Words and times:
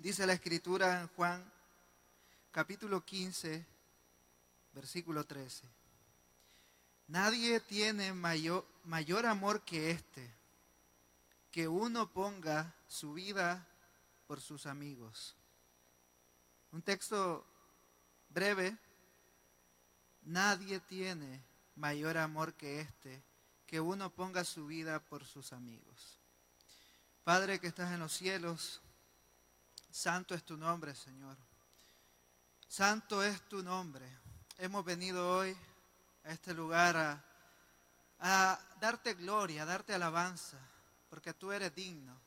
Dice 0.00 0.26
la 0.26 0.32
escritura 0.32 1.02
en 1.02 1.08
Juan 1.08 1.44
capítulo 2.52 3.04
15, 3.04 3.66
versículo 4.72 5.26
13. 5.26 5.68
Nadie 7.08 7.60
tiene 7.60 8.14
mayor, 8.14 8.66
mayor 8.84 9.26
amor 9.26 9.60
que 9.60 9.90
este, 9.90 10.32
que 11.50 11.68
uno 11.68 12.10
ponga 12.10 12.74
su 12.88 13.12
vida 13.12 13.68
por 14.26 14.40
sus 14.40 14.64
amigos. 14.64 15.36
Un 16.72 16.80
texto 16.80 17.44
breve. 18.30 18.74
Nadie 20.22 20.80
tiene 20.80 21.44
mayor 21.76 22.16
amor 22.16 22.54
que 22.54 22.80
este, 22.80 23.22
que 23.66 23.80
uno 23.82 24.08
ponga 24.08 24.44
su 24.44 24.66
vida 24.66 24.98
por 24.98 25.26
sus 25.26 25.52
amigos. 25.52 26.18
Padre 27.22 27.60
que 27.60 27.66
estás 27.66 27.92
en 27.92 28.00
los 28.00 28.14
cielos, 28.14 28.80
santo 29.90 30.34
es 30.34 30.44
tu 30.44 30.56
nombre, 30.56 30.94
Señor. 30.94 31.36
Santo 32.68 33.22
es 33.22 33.40
tu 33.48 33.62
nombre. 33.62 34.06
Hemos 34.58 34.84
venido 34.84 35.36
hoy 35.36 35.56
a 36.24 36.30
este 36.30 36.54
lugar 36.54 36.96
a, 38.18 38.60
darte 38.80 39.14
gloria, 39.14 39.62
a 39.62 39.66
darte 39.66 39.94
alabanza, 39.94 40.58
porque 41.08 41.34
tú 41.34 41.50
eres 41.52 41.74
digno. 41.74 42.18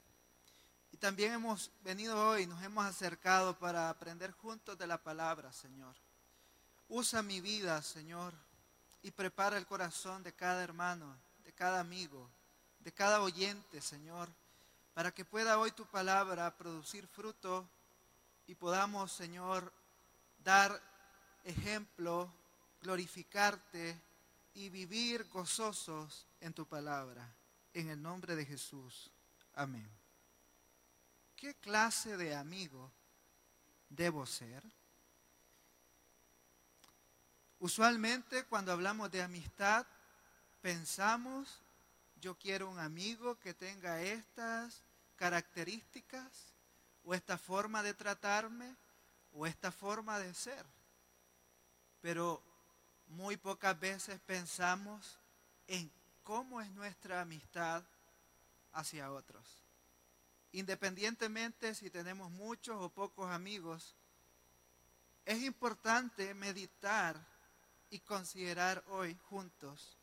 Y 0.91 0.97
también 0.97 1.33
hemos 1.33 1.71
venido 1.81 2.29
hoy, 2.29 2.45
nos 2.45 2.61
hemos 2.61 2.85
acercado 2.85 3.57
para 3.57 3.89
aprender 3.89 4.31
juntos 4.31 4.77
de 4.77 4.88
la 4.88 5.02
palabra, 5.02 5.52
Señor. 5.53 5.95
Usa 6.89 7.23
mi 7.23 7.41
vida, 7.41 7.81
Señor, 7.81 8.33
y 9.02 9.11
prepara 9.11 9.57
el 9.57 9.66
corazón 9.66 10.23
de 10.23 10.33
cada 10.33 10.63
hermano, 10.63 11.17
de 11.43 11.53
cada 11.53 11.80
amigo, 11.80 12.30
de 12.80 12.91
cada 12.91 13.21
oyente, 13.21 13.81
Señor, 13.81 14.30
para 14.93 15.11
que 15.11 15.25
pueda 15.25 15.57
hoy 15.57 15.71
tu 15.71 15.85
palabra 15.85 16.55
producir 16.55 17.07
fruto 17.07 17.67
y 18.45 18.55
podamos, 18.55 19.11
Señor, 19.11 19.73
dar 20.43 20.79
ejemplo, 21.44 22.31
glorificarte 22.81 23.99
y 24.53 24.69
vivir 24.69 25.27
gozosos 25.30 26.27
en 26.39 26.53
tu 26.53 26.66
palabra. 26.67 27.27
En 27.73 27.89
el 27.89 28.02
nombre 28.02 28.36
de 28.36 28.45
Jesús. 28.45 29.09
Amén. 29.55 29.89
¿Qué 31.36 31.55
clase 31.55 32.16
de 32.17 32.36
amigo 32.36 32.91
debo 33.89 34.25
ser? 34.25 34.64
Usualmente 37.59 38.44
cuando 38.45 38.71
hablamos 38.71 39.09
de 39.09 39.23
amistad, 39.23 39.88
pensamos, 40.61 41.62
yo 42.23 42.35
quiero 42.35 42.69
un 42.69 42.79
amigo 42.79 43.38
que 43.38 43.53
tenga 43.53 44.02
estas 44.02 44.81
características 45.17 46.53
o 47.03 47.13
esta 47.13 47.38
forma 47.38 47.83
de 47.83 47.93
tratarme 47.93 48.77
o 49.33 49.45
esta 49.45 49.73
forma 49.73 50.17
de 50.19 50.33
ser. 50.33 50.65
Pero 51.99 52.41
muy 53.07 53.35
pocas 53.35 53.77
veces 53.77 54.21
pensamos 54.21 55.19
en 55.67 55.91
cómo 56.23 56.61
es 56.61 56.71
nuestra 56.71 57.19
amistad 57.19 57.83
hacia 58.71 59.11
otros. 59.11 59.45
Independientemente 60.53 61.75
si 61.75 61.89
tenemos 61.89 62.31
muchos 62.31 62.77
o 62.80 62.87
pocos 62.87 63.30
amigos, 63.31 63.97
es 65.25 65.41
importante 65.43 66.33
meditar 66.35 67.19
y 67.89 67.99
considerar 67.99 68.81
hoy 68.87 69.13
juntos 69.23 69.97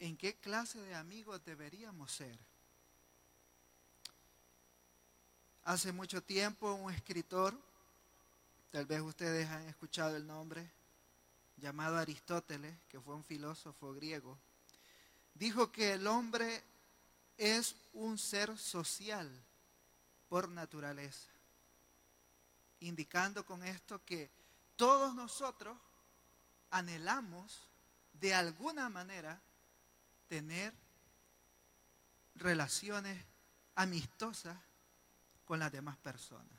en 0.00 0.16
qué 0.16 0.34
clase 0.36 0.80
de 0.80 0.94
amigos 0.94 1.44
deberíamos 1.44 2.12
ser. 2.12 2.38
Hace 5.64 5.92
mucho 5.92 6.22
tiempo 6.22 6.72
un 6.72 6.92
escritor, 6.92 7.54
tal 8.70 8.86
vez 8.86 9.00
ustedes 9.00 9.48
han 9.48 9.68
escuchado 9.68 10.16
el 10.16 10.26
nombre, 10.26 10.70
llamado 11.56 11.98
Aristóteles, 11.98 12.74
que 12.88 13.00
fue 13.00 13.14
un 13.14 13.24
filósofo 13.24 13.92
griego, 13.92 14.38
dijo 15.34 15.70
que 15.70 15.92
el 15.92 16.06
hombre 16.06 16.62
es 17.36 17.74
un 17.92 18.18
ser 18.18 18.56
social 18.56 19.30
por 20.28 20.48
naturaleza, 20.48 21.28
indicando 22.80 23.44
con 23.44 23.62
esto 23.64 24.04
que 24.04 24.30
todos 24.76 25.14
nosotros 25.14 25.76
anhelamos 26.70 27.68
de 28.12 28.34
alguna 28.34 28.88
manera 28.88 29.40
tener 30.28 30.72
relaciones 32.34 33.24
amistosas 33.74 34.56
con 35.44 35.58
las 35.58 35.72
demás 35.72 35.96
personas. 35.98 36.58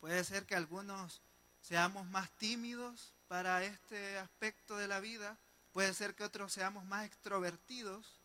Puede 0.00 0.24
ser 0.24 0.46
que 0.46 0.54
algunos 0.54 1.20
seamos 1.60 2.06
más 2.06 2.30
tímidos 2.38 3.12
para 3.28 3.62
este 3.62 4.18
aspecto 4.18 4.76
de 4.76 4.88
la 4.88 5.00
vida, 5.00 5.38
puede 5.72 5.94
ser 5.94 6.14
que 6.14 6.24
otros 6.24 6.52
seamos 6.52 6.84
más 6.84 7.04
extrovertidos, 7.06 8.18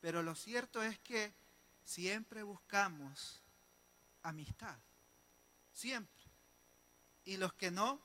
pero 0.00 0.22
lo 0.22 0.34
cierto 0.34 0.82
es 0.82 0.98
que 1.00 1.34
siempre 1.84 2.42
buscamos 2.42 3.42
amistad. 4.22 4.76
Siempre. 5.74 6.22
Y 7.24 7.36
los 7.36 7.52
que 7.54 7.70
no 7.70 8.00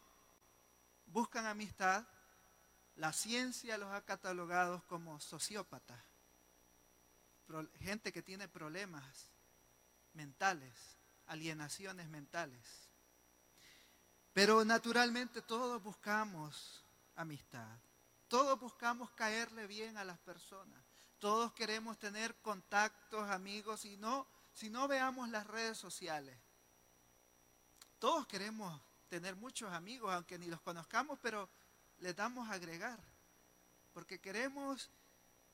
buscan 1.08 1.46
amistad, 1.46 2.06
la 2.98 3.14
ciencia 3.14 3.78
los 3.78 3.92
ha 3.94 4.02
catalogado 4.02 4.84
como 4.88 5.20
sociópatas. 5.20 6.02
Gente 7.80 8.12
que 8.12 8.22
tiene 8.22 8.48
problemas 8.48 9.30
mentales, 10.14 10.74
alienaciones 11.28 12.10
mentales. 12.10 12.66
Pero 14.34 14.66
naturalmente 14.66 15.42
todos 15.42 15.82
buscamos 15.82 16.84
amistad. 17.16 17.78
Todos 18.28 18.60
buscamos 18.60 19.12
caerle 19.12 19.68
bien 19.68 19.98
a 19.98 20.04
las 20.04 20.18
personas. 20.20 20.84
Todos 21.20 21.54
queremos 21.54 21.98
tener 21.98 22.36
contactos, 22.42 23.30
amigos, 23.30 23.86
y 23.86 23.96
no, 23.98 24.28
si 24.54 24.70
no 24.70 24.88
veamos 24.88 25.30
las 25.30 25.48
redes 25.48 25.78
sociales. 25.78 26.38
Todos 28.00 28.28
queremos 28.28 28.80
tener 29.08 29.36
muchos 29.36 29.72
amigos, 29.72 30.12
aunque 30.14 30.38
ni 30.38 30.48
los 30.48 30.62
conozcamos, 30.62 31.18
pero 31.22 31.50
les 32.00 32.16
damos 32.16 32.50
a 32.50 32.54
agregar. 32.54 33.00
Porque 33.94 34.20
queremos 34.20 34.90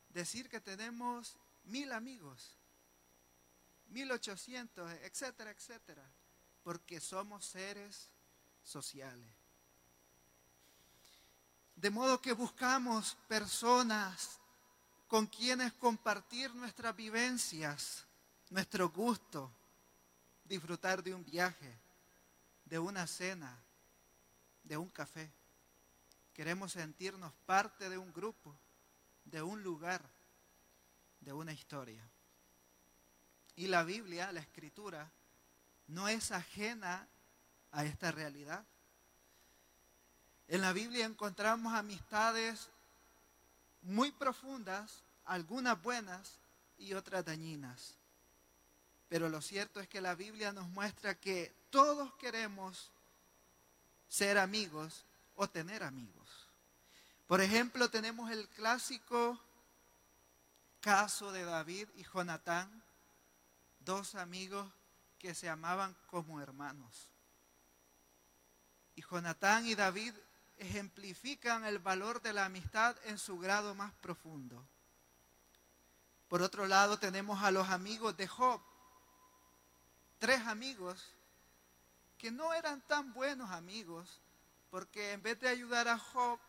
decir 0.09 0.49
que 0.49 0.59
tenemos 0.59 1.37
mil 1.63 1.91
amigos, 1.91 2.57
mil 3.87 4.11
ochocientos, 4.11 4.91
etcétera, 5.01 5.51
etcétera. 5.51 6.03
Porque 6.63 6.99
somos 6.99 7.45
seres 7.45 8.09
sociales. 8.63 9.29
De 11.75 11.89
modo 11.89 12.21
que 12.21 12.33
buscamos 12.33 13.17
personas 13.27 14.39
con 15.07 15.27
quienes 15.27 15.73
compartir 15.73 16.53
nuestras 16.55 16.95
vivencias, 16.95 18.05
nuestro 18.49 18.89
gusto, 18.89 19.51
disfrutar 20.43 21.03
de 21.03 21.13
un 21.13 21.23
viaje, 21.23 21.77
de 22.65 22.79
una 22.79 23.05
cena, 23.07 23.57
de 24.63 24.77
un 24.77 24.89
café. 24.89 25.31
Queremos 26.33 26.71
sentirnos 26.71 27.31
parte 27.45 27.89
de 27.89 27.97
un 27.97 28.11
grupo, 28.11 28.55
de 29.25 29.41
un 29.41 29.63
lugar, 29.63 30.01
de 31.21 31.33
una 31.33 31.53
historia. 31.53 32.03
Y 33.55 33.67
la 33.67 33.83
Biblia, 33.83 34.31
la 34.31 34.39
escritura, 34.39 35.11
no 35.87 36.07
es 36.07 36.31
ajena 36.31 37.07
a 37.71 37.85
esta 37.85 38.11
realidad. 38.11 38.65
En 40.47 40.61
la 40.61 40.73
Biblia 40.73 41.05
encontramos 41.05 41.73
amistades 41.73 42.69
muy 43.83 44.11
profundas, 44.11 45.03
algunas 45.25 45.81
buenas 45.81 46.39
y 46.77 46.93
otras 46.93 47.25
dañinas. 47.25 47.95
Pero 49.09 49.29
lo 49.29 49.41
cierto 49.41 49.79
es 49.79 49.87
que 49.87 50.01
la 50.01 50.15
Biblia 50.15 50.51
nos 50.51 50.67
muestra 50.69 51.15
que 51.15 51.53
todos 51.69 52.13
queremos 52.15 52.91
ser 54.07 54.37
amigos 54.37 55.05
o 55.35 55.47
tener 55.47 55.83
amigos. 55.83 56.22
Por 57.27 57.41
ejemplo, 57.41 57.89
tenemos 57.89 58.29
el 58.31 58.47
clásico 58.49 59.39
caso 60.81 61.31
de 61.31 61.45
David 61.45 61.87
y 61.95 62.03
Jonatán, 62.03 62.83
dos 63.79 64.15
amigos 64.15 64.69
que 65.17 65.33
se 65.33 65.49
amaban 65.49 65.95
como 66.07 66.41
hermanos. 66.41 67.09
Y 68.95 69.01
Jonatán 69.01 69.65
y 69.65 69.75
David 69.75 70.13
ejemplifican 70.57 71.63
el 71.63 71.79
valor 71.79 72.21
de 72.21 72.33
la 72.33 72.45
amistad 72.45 72.95
en 73.05 73.17
su 73.17 73.39
grado 73.39 73.73
más 73.73 73.93
profundo. 73.93 74.67
Por 76.27 76.41
otro 76.41 76.67
lado, 76.67 76.99
tenemos 76.99 77.41
a 77.41 77.51
los 77.51 77.69
amigos 77.69 78.17
de 78.17 78.27
Job, 78.27 78.61
tres 80.19 80.41
amigos 80.47 81.15
que 82.17 82.31
no 82.31 82.53
eran 82.53 82.81
tan 82.87 83.13
buenos 83.13 83.49
amigos, 83.51 84.21
porque 84.69 85.13
en 85.13 85.21
vez 85.21 85.39
de 85.39 85.49
ayudar 85.49 85.87
a 85.87 85.97
Job 85.97 86.39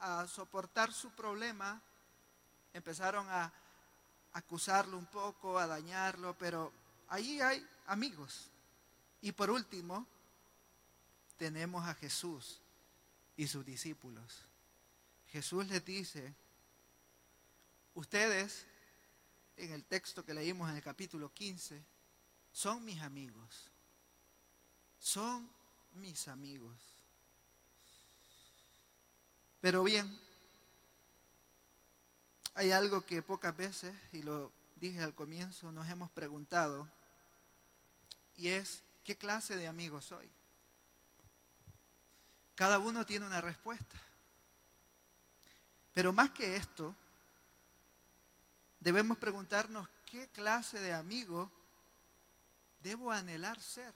a 0.00 0.26
soportar 0.26 0.92
su 0.92 1.10
problema, 1.10 1.80
empezaron 2.72 3.26
a 3.28 3.52
acusarlo 4.32 4.96
un 4.96 5.06
poco, 5.06 5.58
a 5.58 5.66
dañarlo, 5.66 6.36
pero 6.38 6.72
ahí 7.08 7.40
hay 7.40 7.66
amigos. 7.86 8.50
Y 9.20 9.32
por 9.32 9.50
último, 9.50 10.06
tenemos 11.36 11.86
a 11.86 11.94
Jesús 11.94 12.60
y 13.36 13.46
sus 13.46 13.64
discípulos. 13.64 14.44
Jesús 15.28 15.66
les 15.68 15.84
dice, 15.84 16.34
ustedes, 17.94 18.66
en 19.56 19.72
el 19.72 19.84
texto 19.84 20.24
que 20.24 20.34
leímos 20.34 20.70
en 20.70 20.76
el 20.76 20.82
capítulo 20.82 21.32
15, 21.32 21.82
son 22.52 22.84
mis 22.84 23.00
amigos. 23.00 23.70
Son 24.98 25.48
mis 25.92 26.28
amigos. 26.28 26.99
Pero 29.60 29.82
bien, 29.84 30.18
hay 32.54 32.72
algo 32.72 33.04
que 33.04 33.22
pocas 33.22 33.56
veces, 33.56 33.94
y 34.12 34.22
lo 34.22 34.52
dije 34.76 35.02
al 35.02 35.14
comienzo, 35.14 35.70
nos 35.70 35.88
hemos 35.88 36.10
preguntado, 36.10 36.88
y 38.36 38.48
es, 38.48 38.82
¿qué 39.04 39.16
clase 39.16 39.56
de 39.56 39.66
amigo 39.66 40.00
soy? 40.00 40.30
Cada 42.54 42.78
uno 42.78 43.04
tiene 43.04 43.26
una 43.26 43.40
respuesta. 43.40 44.00
Pero 45.92 46.12
más 46.12 46.30
que 46.30 46.56
esto, 46.56 46.94
debemos 48.78 49.18
preguntarnos 49.18 49.88
qué 50.06 50.28
clase 50.28 50.80
de 50.80 50.94
amigo 50.94 51.50
debo 52.82 53.12
anhelar 53.12 53.60
ser. 53.60 53.92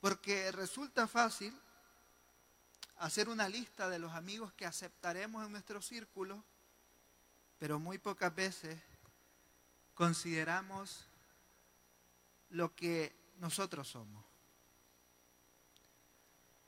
Porque 0.00 0.52
resulta 0.52 1.06
fácil 1.06 1.58
hacer 2.96 3.28
una 3.28 3.48
lista 3.48 3.88
de 3.88 3.98
los 3.98 4.12
amigos 4.12 4.52
que 4.52 4.66
aceptaremos 4.66 5.44
en 5.44 5.52
nuestro 5.52 5.82
círculo, 5.82 6.44
pero 7.58 7.78
muy 7.78 7.98
pocas 7.98 8.34
veces 8.34 8.78
consideramos 9.94 11.06
lo 12.50 12.74
que 12.74 13.14
nosotros 13.38 13.88
somos. 13.88 14.24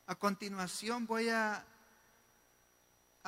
A 0.07 0.15
continuación 0.17 1.07
voy 1.07 1.31
a, 1.31 1.65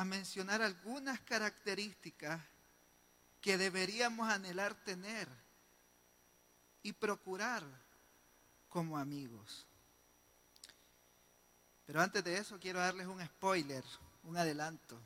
mencionar 0.05 0.61
algunas 0.61 1.21
características 1.21 2.43
que 3.41 3.57
deberíamos 3.57 4.29
anhelar 4.29 4.75
tener 4.85 5.27
y 6.83 6.93
procurar 6.93 7.65
como 8.69 8.99
amigos. 8.99 9.66
Pero 11.87 12.03
antes 12.03 12.25
de 12.25 12.37
eso 12.37 12.59
quiero 12.59 12.81
darles 12.81 13.07
un 13.07 13.25
spoiler, 13.25 13.85
un 14.25 14.37
adelanto. 14.37 15.01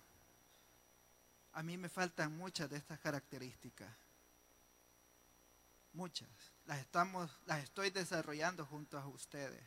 A 1.53 1.63
mí 1.63 1.77
me 1.77 1.91
faltan 1.91 2.37
muchas 2.37 2.71
de 2.71 2.79
estas 2.79 2.99
características. 3.01 3.91
Muchas. 5.93 6.29
Las, 6.65 6.79
estamos, 6.79 7.31
las 7.47 7.63
estoy 7.63 7.91
desarrollando 7.91 8.65
junto 8.65 8.99
a 8.99 9.07
ustedes. 9.07 9.63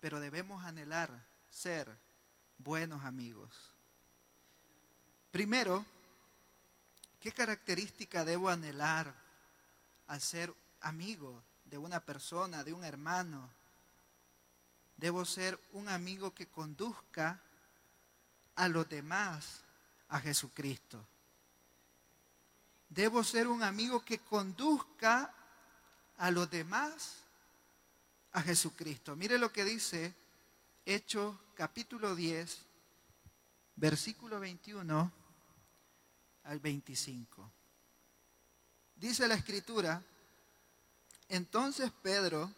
Pero 0.00 0.20
debemos 0.20 0.64
anhelar 0.64 1.10
ser 1.50 1.98
buenos 2.58 3.04
amigos. 3.04 3.50
Primero, 5.32 5.84
¿qué 7.18 7.32
característica 7.32 8.24
debo 8.24 8.48
anhelar 8.48 9.12
al 10.06 10.20
ser 10.20 10.54
amigo 10.80 11.42
de 11.64 11.78
una 11.78 12.00
persona, 12.00 12.62
de 12.62 12.72
un 12.72 12.84
hermano, 12.84 13.50
Debo 15.00 15.24
ser 15.24 15.58
un 15.72 15.88
amigo 15.88 16.34
que 16.34 16.46
conduzca 16.46 17.40
a 18.54 18.68
los 18.68 18.86
demás 18.86 19.62
a 20.08 20.20
Jesucristo. 20.20 21.02
Debo 22.90 23.24
ser 23.24 23.48
un 23.48 23.62
amigo 23.62 24.04
que 24.04 24.18
conduzca 24.18 25.32
a 26.18 26.30
los 26.30 26.50
demás 26.50 27.16
a 28.32 28.42
Jesucristo. 28.42 29.16
Mire 29.16 29.38
lo 29.38 29.50
que 29.50 29.64
dice 29.64 30.14
Hechos 30.84 31.34
capítulo 31.54 32.14
10, 32.14 32.58
versículo 33.76 34.38
21 34.38 35.12
al 36.44 36.60
25. 36.60 37.50
Dice 38.96 39.26
la 39.26 39.36
escritura, 39.36 40.02
entonces 41.30 41.90
Pedro 42.02 42.52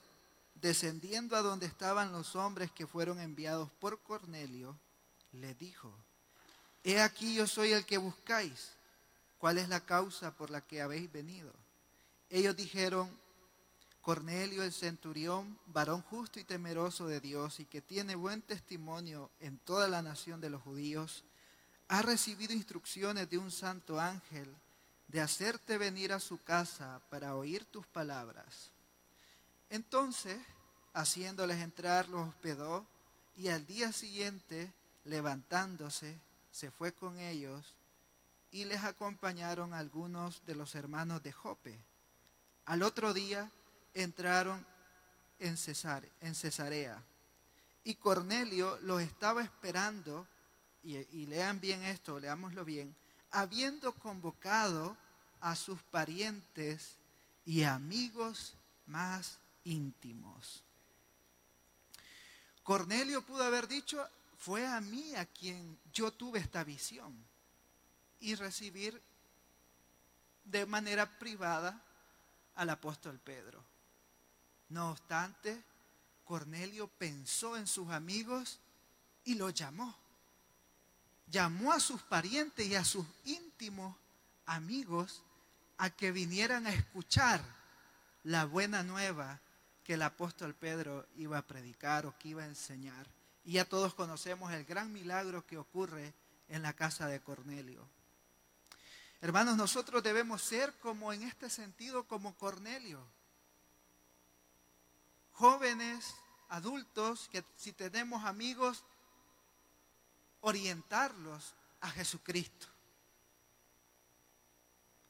descendiendo 0.62 1.36
a 1.36 1.42
donde 1.42 1.66
estaban 1.66 2.12
los 2.12 2.36
hombres 2.36 2.70
que 2.70 2.86
fueron 2.86 3.20
enviados 3.20 3.70
por 3.80 4.00
Cornelio, 4.02 4.78
le 5.32 5.54
dijo, 5.54 5.92
He 6.84 7.00
aquí 7.00 7.34
yo 7.34 7.46
soy 7.46 7.72
el 7.72 7.84
que 7.84 7.98
buscáis. 7.98 8.70
¿Cuál 9.38 9.58
es 9.58 9.68
la 9.68 9.80
causa 9.80 10.34
por 10.36 10.50
la 10.50 10.60
que 10.60 10.80
habéis 10.80 11.10
venido? 11.10 11.52
Ellos 12.30 12.56
dijeron, 12.56 13.10
Cornelio 14.00 14.62
el 14.62 14.72
centurión, 14.72 15.58
varón 15.66 16.00
justo 16.02 16.38
y 16.38 16.44
temeroso 16.44 17.06
de 17.06 17.20
Dios 17.20 17.58
y 17.60 17.66
que 17.66 17.82
tiene 17.82 18.14
buen 18.14 18.40
testimonio 18.42 19.30
en 19.40 19.58
toda 19.58 19.88
la 19.88 20.00
nación 20.00 20.40
de 20.40 20.50
los 20.50 20.62
judíos, 20.62 21.24
ha 21.88 22.02
recibido 22.02 22.52
instrucciones 22.52 23.28
de 23.28 23.38
un 23.38 23.50
santo 23.50 24.00
ángel 24.00 24.54
de 25.08 25.20
hacerte 25.20 25.76
venir 25.76 26.12
a 26.12 26.20
su 26.20 26.42
casa 26.42 27.00
para 27.10 27.34
oír 27.34 27.64
tus 27.64 27.86
palabras. 27.86 28.70
Entonces, 29.72 30.38
haciéndoles 30.92 31.56
entrar, 31.62 32.06
los 32.10 32.28
hospedó 32.28 32.86
y 33.38 33.48
al 33.48 33.64
día 33.64 33.90
siguiente, 33.90 34.70
levantándose, 35.04 36.20
se 36.50 36.70
fue 36.70 36.92
con 36.92 37.18
ellos 37.18 37.74
y 38.50 38.66
les 38.66 38.84
acompañaron 38.84 39.72
algunos 39.72 40.44
de 40.44 40.56
los 40.56 40.74
hermanos 40.74 41.22
de 41.22 41.32
Jope. 41.32 41.82
Al 42.66 42.82
otro 42.82 43.14
día 43.14 43.50
entraron 43.94 44.62
en, 45.38 45.56
en 46.20 46.34
Cesarea 46.34 47.02
y 47.82 47.94
Cornelio 47.94 48.78
los 48.82 49.00
estaba 49.00 49.42
esperando, 49.42 50.28
y, 50.82 50.98
y 50.98 51.24
lean 51.24 51.60
bien 51.62 51.82
esto, 51.84 52.20
leámoslo 52.20 52.66
bien, 52.66 52.94
habiendo 53.30 53.94
convocado 53.94 54.98
a 55.40 55.56
sus 55.56 55.82
parientes 55.84 56.98
y 57.46 57.62
amigos 57.62 58.54
más 58.84 59.38
íntimos. 59.64 60.62
Cornelio 62.62 63.22
pudo 63.22 63.44
haber 63.44 63.66
dicho, 63.66 64.08
fue 64.38 64.66
a 64.66 64.80
mí 64.80 65.14
a 65.14 65.26
quien 65.26 65.78
yo 65.92 66.12
tuve 66.12 66.38
esta 66.38 66.64
visión 66.64 67.12
y 68.20 68.34
recibir 68.34 69.00
de 70.44 70.66
manera 70.66 71.18
privada 71.18 71.80
al 72.54 72.70
apóstol 72.70 73.18
Pedro. 73.18 73.62
No 74.68 74.90
obstante, 74.90 75.62
Cornelio 76.24 76.88
pensó 76.88 77.56
en 77.56 77.66
sus 77.66 77.90
amigos 77.90 78.58
y 79.24 79.34
lo 79.34 79.50
llamó. 79.50 79.94
Llamó 81.26 81.72
a 81.72 81.80
sus 81.80 82.02
parientes 82.02 82.66
y 82.66 82.74
a 82.74 82.84
sus 82.84 83.06
íntimos 83.24 83.96
amigos 84.46 85.22
a 85.78 85.90
que 85.90 86.12
vinieran 86.12 86.66
a 86.66 86.72
escuchar 86.72 87.42
la 88.24 88.44
buena 88.44 88.82
nueva 88.82 89.40
que 89.84 89.94
el 89.94 90.02
apóstol 90.02 90.54
Pedro 90.54 91.06
iba 91.16 91.38
a 91.38 91.46
predicar 91.46 92.06
o 92.06 92.16
que 92.18 92.28
iba 92.28 92.42
a 92.42 92.46
enseñar. 92.46 93.06
Y 93.44 93.52
ya 93.52 93.64
todos 93.64 93.94
conocemos 93.94 94.52
el 94.52 94.64
gran 94.64 94.92
milagro 94.92 95.44
que 95.46 95.58
ocurre 95.58 96.14
en 96.48 96.62
la 96.62 96.72
casa 96.72 97.06
de 97.06 97.20
Cornelio. 97.20 97.88
Hermanos, 99.20 99.56
nosotros 99.56 100.02
debemos 100.02 100.42
ser 100.42 100.72
como 100.78 101.12
en 101.12 101.22
este 101.22 101.48
sentido, 101.48 102.06
como 102.06 102.36
Cornelio. 102.36 103.00
Jóvenes, 105.32 106.14
adultos, 106.48 107.28
que 107.28 107.44
si 107.56 107.72
tenemos 107.72 108.24
amigos, 108.24 108.84
orientarlos 110.40 111.54
a 111.80 111.90
Jesucristo. 111.90 112.66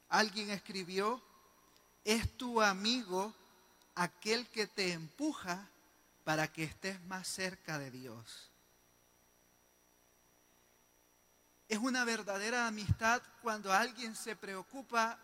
Alguien 0.09 0.51
escribió, 0.51 1.23
es 2.05 2.37
tu 2.37 2.61
amigo 2.61 3.35
aquel 3.95 4.49
que 4.49 4.67
te 4.67 4.93
empuja 4.93 5.69
para 6.25 6.53
que 6.53 6.65
estés 6.65 7.01
más 7.05 7.29
cerca 7.29 7.79
de 7.79 7.91
Dios. 7.91 8.51
Es 11.69 11.79
una 11.79 12.05
verdadera 12.05 12.67
amistad 12.67 13.23
cuando 13.41 13.73
alguien 13.73 14.15
se 14.15 14.37
preocupa 14.37 15.19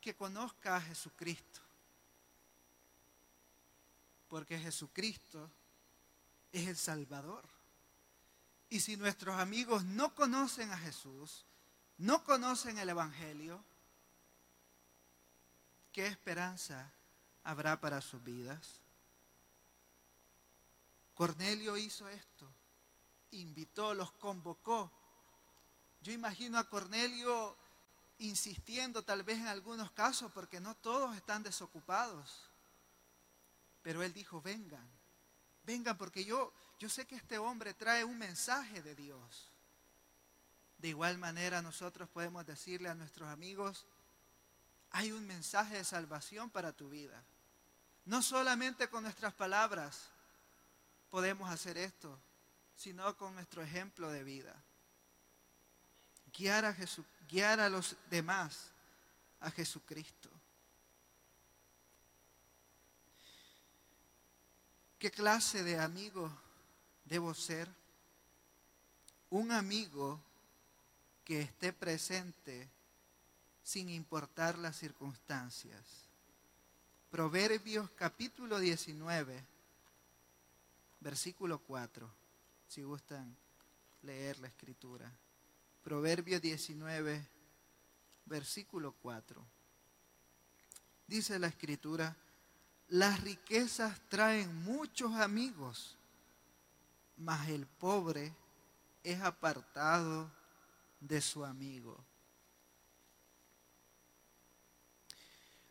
que 0.00 0.14
conozca 0.14 0.76
a 0.76 0.80
Jesucristo. 0.80 1.60
Porque 4.28 4.58
Jesucristo 4.58 5.50
es 6.52 6.68
el 6.68 6.76
Salvador. 6.76 7.44
Y 8.68 8.80
si 8.80 8.96
nuestros 8.96 9.38
amigos 9.38 9.84
no 9.84 10.14
conocen 10.14 10.70
a 10.70 10.78
Jesús, 10.78 11.44
no 11.98 12.24
conocen 12.24 12.78
el 12.78 12.88
Evangelio, 12.88 13.62
¿qué 15.92 16.06
esperanza 16.06 16.90
habrá 17.44 17.80
para 17.80 18.00
sus 18.00 18.22
vidas. 18.22 18.80
Cornelio 21.14 21.76
hizo 21.76 22.08
esto, 22.08 22.52
invitó, 23.32 23.94
los 23.94 24.12
convocó. 24.12 24.90
Yo 26.00 26.12
imagino 26.12 26.58
a 26.58 26.68
Cornelio 26.68 27.56
insistiendo 28.18 29.02
tal 29.02 29.22
vez 29.22 29.38
en 29.38 29.48
algunos 29.48 29.90
casos 29.92 30.30
porque 30.32 30.60
no 30.60 30.74
todos 30.76 31.14
están 31.16 31.42
desocupados. 31.42 32.48
Pero 33.82 34.02
él 34.02 34.12
dijo, 34.12 34.40
vengan, 34.40 34.88
vengan 35.64 35.96
porque 35.98 36.24
yo, 36.24 36.52
yo 36.78 36.88
sé 36.88 37.06
que 37.06 37.16
este 37.16 37.38
hombre 37.38 37.74
trae 37.74 38.04
un 38.04 38.18
mensaje 38.18 38.82
de 38.82 38.94
Dios. 38.94 39.50
De 40.78 40.88
igual 40.88 41.18
manera 41.18 41.62
nosotros 41.62 42.08
podemos 42.08 42.46
decirle 42.46 42.88
a 42.88 42.94
nuestros 42.94 43.28
amigos, 43.28 43.86
hay 44.90 45.12
un 45.12 45.26
mensaje 45.26 45.76
de 45.76 45.84
salvación 45.84 46.50
para 46.50 46.72
tu 46.72 46.88
vida. 46.88 47.24
No 48.04 48.22
solamente 48.22 48.88
con 48.88 49.04
nuestras 49.04 49.32
palabras 49.34 50.08
podemos 51.10 51.50
hacer 51.50 51.78
esto, 51.78 52.18
sino 52.76 53.16
con 53.16 53.34
nuestro 53.34 53.62
ejemplo 53.62 54.10
de 54.10 54.24
vida. 54.24 54.54
Guiar 56.36 56.64
a, 56.64 56.76
guiar 57.28 57.60
a 57.60 57.68
los 57.68 57.96
demás 58.10 58.72
a 59.40 59.50
Jesucristo. 59.50 60.30
¿Qué 64.98 65.10
clase 65.10 65.62
de 65.62 65.78
amigo 65.78 66.30
debo 67.04 67.34
ser? 67.34 67.68
Un 69.30 69.52
amigo 69.52 70.20
que 71.24 71.40
esté 71.40 71.72
presente 71.72 72.70
sin 73.62 73.88
importar 73.88 74.58
las 74.58 74.76
circunstancias. 74.76 76.11
Proverbios 77.12 77.90
capítulo 77.90 78.58
19, 78.58 79.44
versículo 81.00 81.58
4, 81.58 82.10
si 82.66 82.82
gustan 82.84 83.36
leer 84.00 84.38
la 84.38 84.48
escritura. 84.48 85.12
Proverbios 85.84 86.40
19, 86.40 87.28
versículo 88.24 88.92
4. 89.02 89.44
Dice 91.06 91.38
la 91.38 91.48
escritura, 91.48 92.16
las 92.88 93.20
riquezas 93.20 94.00
traen 94.08 94.64
muchos 94.64 95.14
amigos, 95.16 95.98
mas 97.18 97.46
el 97.50 97.66
pobre 97.66 98.34
es 99.04 99.20
apartado 99.20 100.30
de 100.98 101.20
su 101.20 101.44
amigo. 101.44 102.02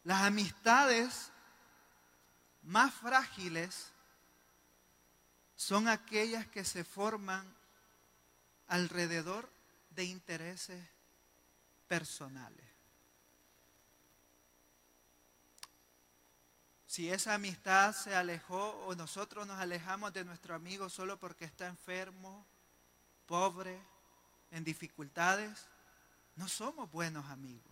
Las 0.03 0.21
amistades 0.23 1.30
más 2.63 2.93
frágiles 2.93 3.91
son 5.55 5.87
aquellas 5.87 6.47
que 6.47 6.65
se 6.65 6.83
forman 6.83 7.55
alrededor 8.67 9.49
de 9.91 10.05
intereses 10.05 10.83
personales. 11.87 12.65
Si 16.87 17.09
esa 17.09 17.35
amistad 17.35 17.93
se 17.93 18.15
alejó 18.15 18.71
o 18.85 18.95
nosotros 18.95 19.47
nos 19.47 19.59
alejamos 19.59 20.11
de 20.11 20.25
nuestro 20.25 20.55
amigo 20.55 20.89
solo 20.89 21.17
porque 21.17 21.45
está 21.45 21.67
enfermo, 21.67 22.45
pobre, 23.25 23.81
en 24.51 24.63
dificultades, 24.63 25.67
no 26.35 26.47
somos 26.49 26.91
buenos 26.91 27.25
amigos. 27.27 27.71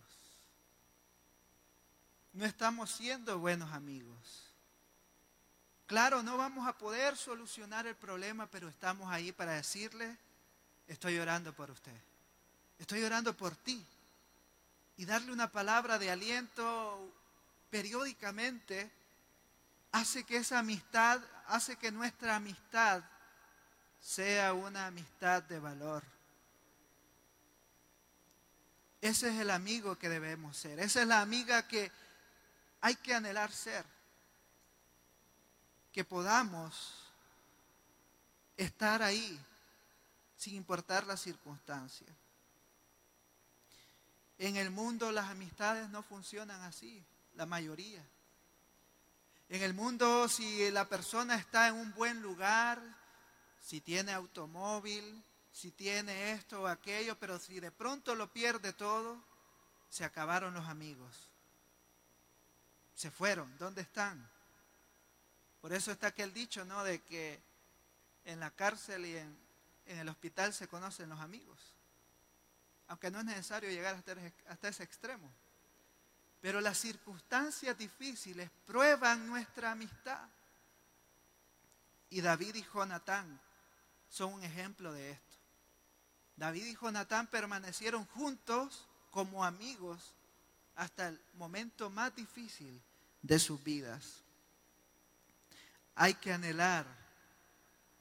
No 2.32 2.46
estamos 2.46 2.90
siendo 2.90 3.38
buenos 3.38 3.72
amigos. 3.72 4.49
Claro, 5.90 6.22
no 6.22 6.36
vamos 6.36 6.68
a 6.68 6.78
poder 6.78 7.16
solucionar 7.16 7.84
el 7.84 7.96
problema, 7.96 8.46
pero 8.46 8.68
estamos 8.68 9.10
ahí 9.10 9.32
para 9.32 9.54
decirle, 9.54 10.16
estoy 10.86 11.18
orando 11.18 11.52
por 11.52 11.68
usted. 11.68 11.96
Estoy 12.78 13.02
orando 13.02 13.36
por 13.36 13.56
ti. 13.56 13.84
Y 14.98 15.04
darle 15.04 15.32
una 15.32 15.50
palabra 15.50 15.98
de 15.98 16.08
aliento 16.08 17.12
periódicamente 17.70 18.88
hace 19.90 20.22
que 20.22 20.36
esa 20.36 20.60
amistad, 20.60 21.20
hace 21.48 21.74
que 21.74 21.90
nuestra 21.90 22.36
amistad 22.36 23.02
sea 24.00 24.52
una 24.52 24.86
amistad 24.86 25.42
de 25.42 25.58
valor. 25.58 26.04
Ese 29.00 29.30
es 29.30 29.40
el 29.40 29.50
amigo 29.50 29.98
que 29.98 30.08
debemos 30.08 30.56
ser. 30.56 30.78
Esa 30.78 31.02
es 31.02 31.08
la 31.08 31.20
amiga 31.20 31.66
que 31.66 31.90
hay 32.80 32.94
que 32.94 33.12
anhelar 33.12 33.50
ser. 33.50 33.84
Que 35.92 36.04
podamos 36.04 37.10
estar 38.56 39.02
ahí 39.02 39.38
sin 40.36 40.54
importar 40.54 41.06
las 41.06 41.20
circunstancias. 41.20 42.10
En 44.38 44.56
el 44.56 44.70
mundo 44.70 45.12
las 45.12 45.28
amistades 45.28 45.88
no 45.90 46.02
funcionan 46.02 46.62
así, 46.62 47.04
la 47.34 47.44
mayoría. 47.44 48.02
En 49.50 49.62
el 49.62 49.74
mundo 49.74 50.28
si 50.28 50.70
la 50.70 50.88
persona 50.88 51.34
está 51.34 51.68
en 51.68 51.74
un 51.74 51.92
buen 51.92 52.22
lugar, 52.22 52.80
si 53.60 53.80
tiene 53.80 54.12
automóvil, 54.12 55.22
si 55.52 55.72
tiene 55.72 56.32
esto 56.32 56.62
o 56.62 56.66
aquello, 56.66 57.18
pero 57.18 57.38
si 57.38 57.60
de 57.60 57.70
pronto 57.70 58.14
lo 58.14 58.32
pierde 58.32 58.72
todo, 58.72 59.22
se 59.88 60.04
acabaron 60.04 60.54
los 60.54 60.66
amigos. 60.66 61.28
Se 62.94 63.10
fueron, 63.10 63.58
¿dónde 63.58 63.82
están? 63.82 64.26
Por 65.60 65.72
eso 65.72 65.92
está 65.92 66.08
aquel 66.08 66.32
dicho, 66.32 66.64
¿no? 66.64 66.82
De 66.84 67.02
que 67.02 67.40
en 68.24 68.40
la 68.40 68.50
cárcel 68.50 69.06
y 69.06 69.16
en, 69.16 69.50
el 69.86 70.08
hospital 70.08 70.54
se 70.54 70.68
conocen 70.68 71.08
los 71.08 71.20
amigos. 71.20 71.58
Aunque 72.88 73.10
no 73.10 73.18
es 73.18 73.24
necesario 73.24 73.70
llegar 73.70 73.94
hasta, 73.94 74.14
hasta 74.48 74.68
ese 74.68 74.84
extremo. 74.84 75.30
Pero 76.40 76.60
las 76.60 76.78
circunstancias 76.78 77.76
difíciles 77.76 78.50
prueban 78.66 79.26
nuestra 79.26 79.72
amistad. 79.72 80.28
Y 82.08 82.20
David 82.20 82.54
y 82.54 82.64
Jonatán 82.72 83.40
son 84.08 84.34
un 84.34 84.42
ejemplo 84.42 84.92
de 84.92 85.10
esto. 85.12 85.36
David 86.36 86.66
y 86.66 86.76
Jonatán 86.76 87.26
permanecieron 87.26 88.06
juntos 88.06 88.86
como 89.10 89.44
amigos 89.44 90.14
hasta 90.74 91.08
el 91.08 91.20
momento 91.34 91.90
más 91.90 92.14
difícil 92.16 92.80
de 93.22 93.38
sus 93.38 93.62
vidas. 93.62 94.22
Hay 95.94 96.14
que 96.14 96.32
anhelar 96.32 96.86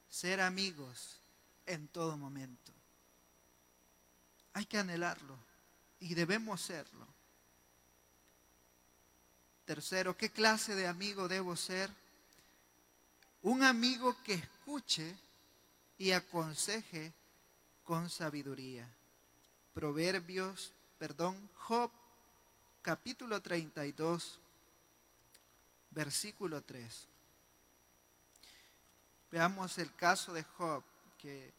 ser 0.10 0.42
amigos 0.42 1.20
en 1.66 1.88
todo 1.88 2.18
momento. 2.18 2.74
Hay 4.54 4.66
que 4.66 4.78
anhelarlo 4.78 5.38
y 6.00 6.16
debemos 6.16 6.62
serlo. 6.62 7.08
Tercero, 9.66 10.18
¿qué 10.18 10.32
clase 10.32 10.74
de 10.74 10.88
amigo 10.88 11.28
debo 11.28 11.56
ser? 11.56 11.92
Un 13.44 13.64
amigo 13.64 14.18
que 14.24 14.34
escuche 14.34 15.16
y 15.98 16.12
aconseje 16.12 17.14
con 17.84 18.10
sabiduría. 18.10 18.90
Proverbios, 19.74 20.74
perdón, 20.98 21.50
Job 21.54 21.92
capítulo 22.82 23.42
32, 23.42 24.40
versículo 25.92 26.64
3. 26.64 27.08
Veamos 29.32 29.78
el 29.78 29.94
caso 29.96 30.34
de 30.34 30.44
Job, 30.44 30.84
que 31.20 31.54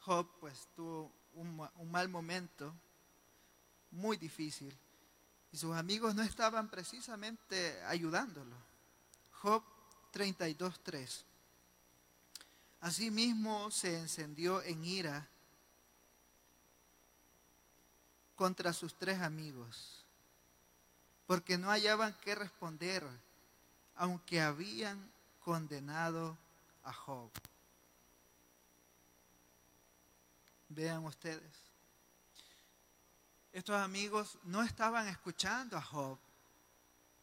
Job 0.00 0.28
pues 0.38 0.68
tuvo 0.76 1.10
un, 1.34 1.90
mal 1.90 2.08
momento, 2.08 2.72
muy 3.90 4.16
difícil, 4.16 4.76
y 5.50 5.56
sus 5.56 5.74
amigos 5.76 6.14
no 6.14 6.22
estaban 6.22 6.68
precisamente 6.68 7.82
ayudándolo. 7.84 8.56
Job 9.32 9.62
32, 10.12 10.80
3. 10.84 11.24
Asimismo 12.80 13.70
se 13.70 13.98
encendió 13.98 14.62
en 14.62 14.84
ira 14.84 15.28
contra 18.36 18.72
sus 18.72 18.94
tres 18.94 19.20
amigos, 19.20 20.04
porque 21.26 21.58
no 21.58 21.70
hallaban 21.70 22.16
qué 22.22 22.34
responder, 22.34 23.04
aunque 23.96 24.40
habían 24.40 25.13
condenado 25.44 26.38
a 26.84 26.92
Job. 26.92 27.30
Vean 30.70 31.04
ustedes, 31.04 31.52
estos 33.52 33.76
amigos 33.76 34.38
no 34.44 34.62
estaban 34.62 35.06
escuchando 35.06 35.76
a 35.76 35.82
Job, 35.82 36.18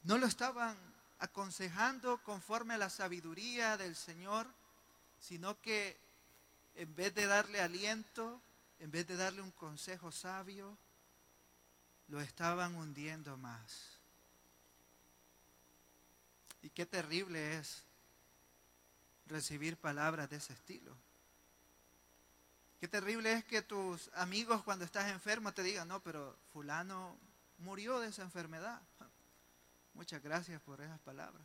no 0.04 0.18
lo 0.18 0.28
estaban 0.28 0.78
aconsejando 1.20 2.22
conforme 2.24 2.76
a 2.76 2.78
la 2.78 2.90
sabiduría 2.90 3.76
del 3.76 3.96
Señor, 3.96 4.48
sino 5.20 5.60
que 5.60 6.00
en 6.76 6.96
vez 6.96 7.14
de 7.16 7.26
darle 7.26 7.60
aliento, 7.60 8.40
en 8.80 8.92
vez 8.92 9.08
de 9.08 9.18
darle 9.18 9.42
un 9.42 9.52
consejo 9.52 10.12
sabio, 10.12 10.78
lo 12.08 12.22
estaban 12.22 12.76
hundiendo 12.76 13.36
más. 13.38 13.98
Y 16.62 16.70
qué 16.70 16.86
terrible 16.86 17.58
es 17.58 17.84
recibir 19.32 19.78
palabras 19.78 20.30
de 20.30 20.38
ese 20.38 20.54
estilo. 20.54 20.96
Qué 22.80 22.88
terrible 22.88 23.34
es 23.34 23.46
que 23.46 23.62
tus 23.62 24.10
amigos 24.16 24.64
cuando 24.64 24.86
estás 24.86 25.10
enfermo 25.10 25.54
te 25.54 25.64
digan, 25.64 25.88
no, 25.88 26.02
pero 26.02 26.38
fulano 26.52 27.18
murió 27.60 28.00
de 28.00 28.10
esa 28.10 28.24
enfermedad. 28.24 28.82
Muchas 29.94 30.22
gracias 30.22 30.62
por 30.62 30.82
esas 30.82 31.00
palabras. 31.00 31.44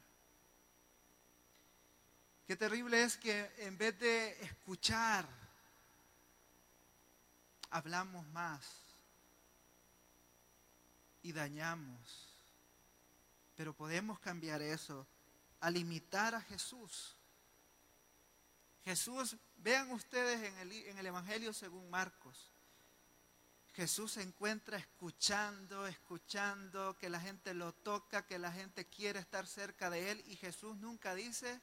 Qué 2.47 2.57
terrible 2.57 3.03
es 3.03 3.17
que 3.17 3.51
en 3.59 3.77
vez 3.77 3.99
de 3.99 4.41
escuchar, 4.45 5.27
hablamos 7.71 8.27
más 8.29 8.65
y 11.23 11.33
dañamos. 11.33 12.33
Pero 13.57 13.75
podemos 13.75 14.21
cambiar 14.21 14.63
eso 14.63 15.07
al 15.61 15.77
imitar 15.77 16.35
a 16.35 16.41
Jesús. 16.41 17.16
Jesús, 18.87 19.37
vean 19.57 19.91
ustedes 19.91 20.41
en 20.41 20.59
el, 20.59 20.73
en 20.73 20.97
el 20.97 21.07
Evangelio 21.07 21.53
según 21.53 21.91
Marcos, 21.91 22.53
Jesús 23.75 24.13
se 24.13 24.23
encuentra 24.23 24.79
escuchando, 24.79 25.89
escuchando, 25.89 26.97
que 26.97 27.11
la 27.11 27.19
gente 27.19 27.53
lo 27.53 27.75
toca, 27.75 28.25
que 28.25 28.39
la 28.39 28.53
gente 28.53 28.87
quiere 28.87 29.19
estar 29.19 29.49
cerca 29.49 29.91
de 29.91 30.13
Él 30.13 30.25
y 30.29 30.37
Jesús 30.37 30.77
nunca 30.77 31.17
dice, 31.17 31.61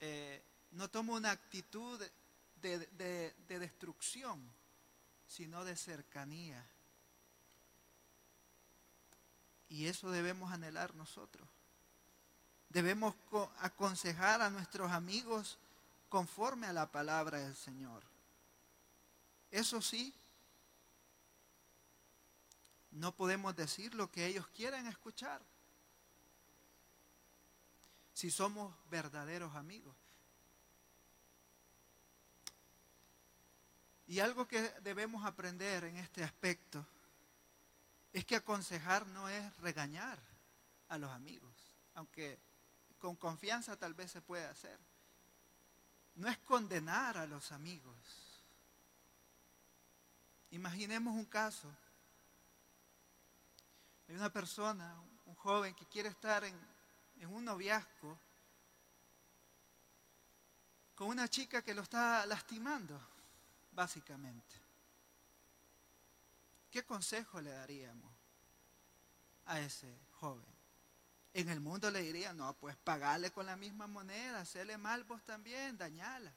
eh, 0.00 0.44
no 0.72 0.90
toma 0.90 1.14
una 1.14 1.30
actitud 1.30 1.98
de 2.56 3.34
destrucción, 3.48 4.46
sino 5.26 5.64
de 5.64 5.74
cercanía. 5.74 6.70
Y 9.70 9.86
eso 9.86 10.10
debemos 10.10 10.52
anhelar 10.52 10.94
nosotros. 10.94 11.48
Debemos 12.72 13.14
aconsejar 13.60 14.40
a 14.40 14.48
nuestros 14.48 14.90
amigos 14.90 15.58
conforme 16.08 16.66
a 16.66 16.72
la 16.72 16.90
palabra 16.90 17.38
del 17.38 17.54
Señor. 17.54 18.02
Eso 19.50 19.82
sí, 19.82 20.14
no 22.92 23.14
podemos 23.14 23.54
decir 23.54 23.94
lo 23.94 24.10
que 24.10 24.24
ellos 24.24 24.46
quieren 24.48 24.86
escuchar. 24.86 25.42
Si 28.14 28.30
somos 28.30 28.74
verdaderos 28.90 29.54
amigos. 29.54 29.94
Y 34.06 34.20
algo 34.20 34.48
que 34.48 34.62
debemos 34.80 35.26
aprender 35.26 35.84
en 35.84 35.98
este 35.98 36.24
aspecto 36.24 36.86
es 38.14 38.24
que 38.24 38.36
aconsejar 38.36 39.06
no 39.08 39.28
es 39.28 39.56
regañar 39.58 40.18
a 40.88 40.96
los 40.96 41.10
amigos, 41.10 41.52
aunque 41.94 42.38
con 43.02 43.16
confianza 43.16 43.76
tal 43.76 43.94
vez 43.94 44.12
se 44.12 44.22
puede 44.22 44.44
hacer. 44.44 44.78
No 46.14 46.28
es 46.28 46.38
condenar 46.38 47.18
a 47.18 47.26
los 47.26 47.50
amigos. 47.50 47.96
Imaginemos 50.52 51.12
un 51.12 51.24
caso. 51.24 51.68
Hay 54.06 54.14
una 54.14 54.32
persona, 54.32 54.94
un 55.26 55.34
joven 55.34 55.74
que 55.74 55.84
quiere 55.86 56.10
estar 56.10 56.44
en, 56.44 56.56
en 57.18 57.28
un 57.28 57.44
noviazgo 57.44 58.16
con 60.94 61.08
una 61.08 61.26
chica 61.26 61.60
que 61.62 61.74
lo 61.74 61.82
está 61.82 62.24
lastimando, 62.26 63.00
básicamente. 63.72 64.54
¿Qué 66.70 66.84
consejo 66.84 67.40
le 67.40 67.50
daríamos 67.50 68.12
a 69.46 69.58
ese 69.58 69.92
joven? 70.12 70.51
En 71.34 71.48
el 71.48 71.60
mundo 71.60 71.90
le 71.90 72.02
diría, 72.02 72.34
no, 72.34 72.52
pues 72.54 72.76
pagarle 72.76 73.30
con 73.30 73.46
la 73.46 73.56
misma 73.56 73.86
moneda, 73.86 74.40
hacerle 74.40 74.76
mal 74.76 75.04
vos 75.04 75.22
también, 75.24 75.78
dañala. 75.78 76.32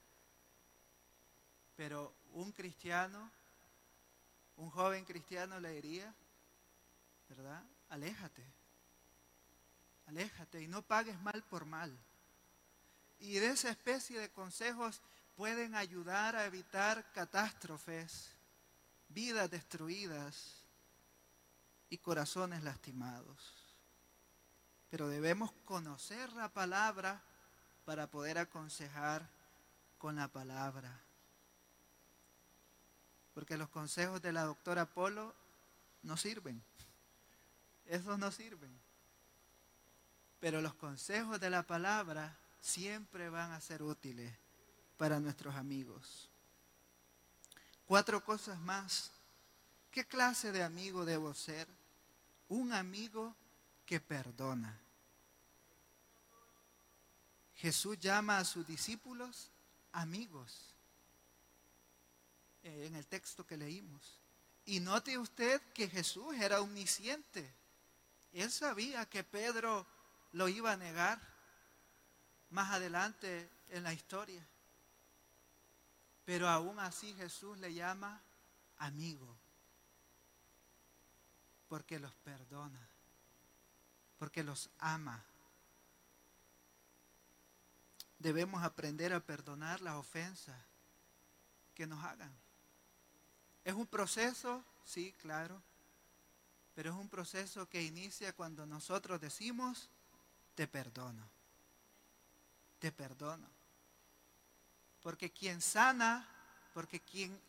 Pero 1.76 2.16
un 2.32 2.50
cristiano, 2.52 3.30
un 4.56 4.70
joven 4.70 5.04
cristiano 5.04 5.60
le 5.60 5.72
diría, 5.72 6.14
¿verdad? 7.28 7.62
Aléjate, 7.90 8.42
aléjate 10.06 10.62
y 10.62 10.66
no 10.66 10.80
pagues 10.80 11.20
mal 11.20 11.42
por 11.44 11.66
mal. 11.66 11.94
Y 13.18 13.34
de 13.34 13.48
esa 13.48 13.68
especie 13.68 14.18
de 14.18 14.30
consejos 14.30 15.02
pueden 15.34 15.74
ayudar 15.74 16.36
a 16.36 16.46
evitar 16.46 17.12
catástrofes, 17.12 18.30
vidas 19.10 19.50
destruidas 19.50 20.64
y 21.90 21.98
corazones 21.98 22.62
lastimados 22.62 23.55
pero 24.96 25.10
debemos 25.10 25.52
conocer 25.66 26.32
la 26.32 26.48
palabra 26.48 27.20
para 27.84 28.06
poder 28.06 28.38
aconsejar 28.38 29.28
con 29.98 30.16
la 30.16 30.26
palabra. 30.26 31.02
Porque 33.34 33.58
los 33.58 33.68
consejos 33.68 34.22
de 34.22 34.32
la 34.32 34.44
doctora 34.44 34.86
Polo 34.86 35.34
no 36.02 36.16
sirven. 36.16 36.62
Esos 37.84 38.18
no 38.18 38.32
sirven. 38.32 38.74
Pero 40.40 40.62
los 40.62 40.72
consejos 40.72 41.38
de 41.40 41.50
la 41.50 41.62
palabra 41.62 42.34
siempre 42.62 43.28
van 43.28 43.52
a 43.52 43.60
ser 43.60 43.82
útiles 43.82 44.32
para 44.96 45.20
nuestros 45.20 45.56
amigos. 45.56 46.30
Cuatro 47.84 48.24
cosas 48.24 48.58
más. 48.60 49.10
¿Qué 49.90 50.06
clase 50.06 50.52
de 50.52 50.62
amigo 50.62 51.04
debo 51.04 51.34
ser? 51.34 51.68
Un 52.48 52.72
amigo 52.72 53.36
que 53.84 54.00
perdona. 54.00 54.80
Jesús 57.56 57.98
llama 57.98 58.38
a 58.38 58.44
sus 58.44 58.66
discípulos 58.66 59.50
amigos 59.92 60.74
eh, 62.62 62.86
en 62.86 62.94
el 62.94 63.06
texto 63.06 63.46
que 63.46 63.56
leímos. 63.56 64.20
Y 64.64 64.80
note 64.80 65.16
usted 65.18 65.60
que 65.72 65.88
Jesús 65.88 66.34
era 66.36 66.60
omnisciente. 66.60 67.52
Él 68.32 68.50
sabía 68.50 69.06
que 69.06 69.24
Pedro 69.24 69.86
lo 70.32 70.48
iba 70.48 70.72
a 70.72 70.76
negar 70.76 71.20
más 72.50 72.72
adelante 72.72 73.48
en 73.68 73.82
la 73.82 73.92
historia. 73.92 74.44
Pero 76.24 76.48
aún 76.48 76.78
así 76.80 77.14
Jesús 77.14 77.56
le 77.58 77.72
llama 77.72 78.20
amigo, 78.78 79.36
porque 81.68 81.98
los 81.98 82.12
perdona 82.16 82.88
porque 84.18 84.42
los 84.42 84.70
ama. 84.78 85.22
Debemos 88.18 88.62
aprender 88.62 89.12
a 89.12 89.20
perdonar 89.20 89.80
las 89.80 89.94
ofensas 89.94 90.56
que 91.74 91.86
nos 91.86 92.02
hagan. 92.04 92.32
Es 93.64 93.74
un 93.74 93.86
proceso, 93.86 94.64
sí, 94.84 95.12
claro, 95.20 95.60
pero 96.74 96.90
es 96.90 96.96
un 96.96 97.08
proceso 97.08 97.68
que 97.68 97.82
inicia 97.82 98.32
cuando 98.32 98.66
nosotros 98.66 99.20
decimos, 99.20 99.88
te 100.54 100.66
perdono, 100.66 101.28
te 102.78 102.92
perdono. 102.92 103.48
Porque 105.02 105.30
quien 105.30 105.60
sana, 105.60 106.28
porque 106.74 107.00
quien 107.00 107.40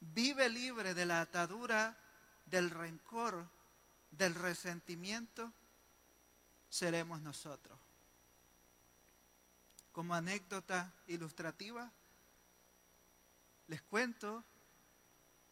vive 0.00 0.48
libre 0.48 0.94
de 0.94 1.06
la 1.06 1.20
atadura 1.20 1.96
del 2.46 2.70
rencor, 2.70 3.46
del 4.10 4.34
resentimiento, 4.34 5.52
seremos 6.68 7.20
nosotros. 7.20 7.78
Como 9.96 10.14
anécdota 10.14 10.92
ilustrativa, 11.06 11.90
les 13.68 13.80
cuento 13.80 14.44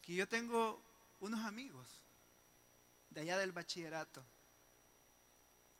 que 0.03 0.13
yo 0.13 0.27
tengo 0.27 0.79
unos 1.19 1.43
amigos 1.43 1.87
de 3.09 3.21
allá 3.21 3.39
del 3.39 3.53
bachillerato, 3.53 4.23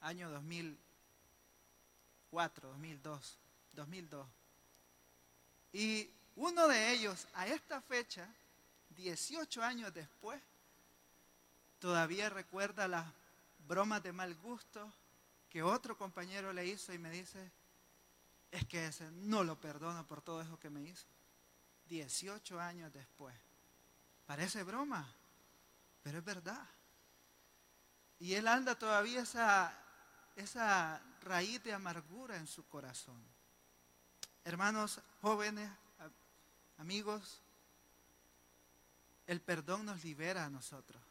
año 0.01 0.32
2004, 0.32 2.69
2002, 2.69 3.38
2002. 3.73 4.28
Y 5.73 6.10
uno 6.36 6.67
de 6.67 6.91
ellos, 6.91 7.28
a 7.36 7.45
esta 7.45 7.84
fecha, 7.84 8.28
18 8.97 9.62
años 9.62 9.93
después, 9.93 10.41
todavía 11.78 12.32
recuerda 12.32 12.88
las 12.88 13.06
bromas 13.67 14.01
de 14.01 14.12
mal 14.12 14.34
gusto, 14.34 14.91
que 15.51 15.62
otro 15.62 15.95
compañero 15.95 16.51
le 16.51 16.65
hizo 16.65 16.91
y 16.93 16.97
me 16.97 17.12
dice, 17.12 17.51
es 18.56 18.65
que 18.65 18.88
ese 18.88 19.10
no 19.12 19.44
lo 19.44 19.60
perdono 19.60 20.06
por 20.08 20.22
todo 20.22 20.41
eso 20.41 20.60
que 20.60 20.70
me 20.70 20.82
hizo. 20.82 21.06
18 21.88 22.60
años 22.60 22.91
después. 22.94 23.36
Parece 24.26 24.63
broma, 24.63 25.08
pero 26.02 26.20
es 26.20 26.26
verdad. 26.26 26.65
Y 28.20 28.34
él 28.34 28.48
anda 28.48 28.76
todavía 28.76 29.22
esa, 29.22 29.78
esa 30.36 31.02
raíz 31.22 31.63
de 31.63 31.74
amargura 31.74 32.38
en 32.38 32.48
su 32.48 32.68
corazón. 32.68 33.22
Hermanos 34.44 35.02
jóvenes, 35.22 35.70
amigos, 36.78 37.41
el 39.28 39.41
perdón 39.41 39.86
nos 39.86 40.04
libera 40.04 40.46
a 40.46 40.50
nosotros. 40.50 41.02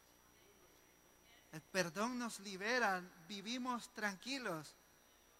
El 1.51 1.61
perdón 1.61 2.17
nos 2.17 2.39
libera, 2.39 3.01
vivimos 3.27 3.93
tranquilos 3.93 4.75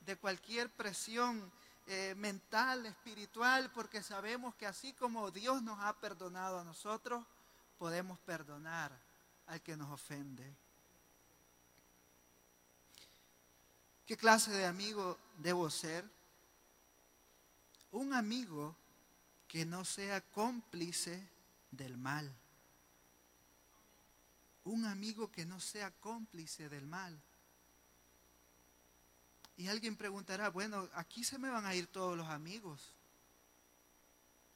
de 0.01 0.15
cualquier 0.15 0.69
presión 0.69 1.51
eh, 1.87 2.15
mental, 2.17 2.85
espiritual, 2.85 3.71
porque 3.71 4.01
sabemos 4.01 4.55
que 4.55 4.65
así 4.65 4.93
como 4.93 5.29
Dios 5.29 5.61
nos 5.61 5.79
ha 5.79 5.93
perdonado 5.99 6.59
a 6.59 6.63
nosotros, 6.63 7.23
podemos 7.77 8.17
perdonar 8.19 8.91
al 9.47 9.61
que 9.61 9.77
nos 9.77 9.91
ofende. 9.91 10.55
¿Qué 14.05 14.17
clase 14.17 14.51
de 14.51 14.65
amigo 14.65 15.17
debo 15.37 15.69
ser? 15.69 16.09
Un 17.91 18.13
amigo 18.13 18.75
que 19.47 19.65
no 19.65 19.85
sea 19.85 20.21
cómplice 20.21 21.27
del 21.71 21.97
mal. 21.97 22.31
Un 24.63 24.85
amigo 24.85 25.31
que 25.31 25.45
no 25.45 25.59
sea 25.59 25.91
cómplice 25.91 26.69
del 26.69 26.85
mal. 26.85 27.19
Y 29.57 29.67
alguien 29.67 29.95
preguntará, 29.95 30.49
bueno, 30.49 30.89
aquí 30.93 31.23
se 31.23 31.39
me 31.39 31.49
van 31.49 31.65
a 31.65 31.75
ir 31.75 31.87
todos 31.87 32.17
los 32.17 32.27
amigos. 32.27 32.93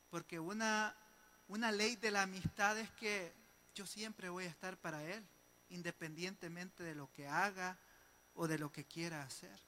Porque 0.10 0.40
una, 0.40 0.96
una 1.48 1.72
ley 1.72 1.96
de 1.96 2.12
la 2.12 2.24
amistad 2.24 2.78
es 2.78 2.90
que 2.92 3.34
yo 3.76 3.86
siempre 3.86 4.30
voy 4.30 4.46
a 4.46 4.50
estar 4.50 4.78
para 4.78 5.04
él, 5.04 5.26
independientemente 5.70 6.84
de 6.84 6.96
lo 6.96 7.12
que 7.14 7.28
haga 7.28 7.78
o 8.36 8.48
de 8.48 8.58
lo 8.58 8.72
que 8.72 8.86
quiera 8.86 9.24
hacer. 9.24 9.60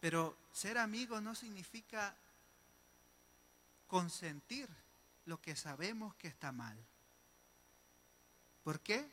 Pero 0.00 0.36
ser 0.52 0.78
amigo 0.78 1.20
no 1.20 1.34
significa 1.34 2.16
consentir 3.86 4.68
lo 5.26 5.40
que 5.40 5.56
sabemos 5.56 6.14
que 6.14 6.28
está 6.28 6.52
mal. 6.52 6.76
¿Por 8.64 8.80
qué? 8.80 9.08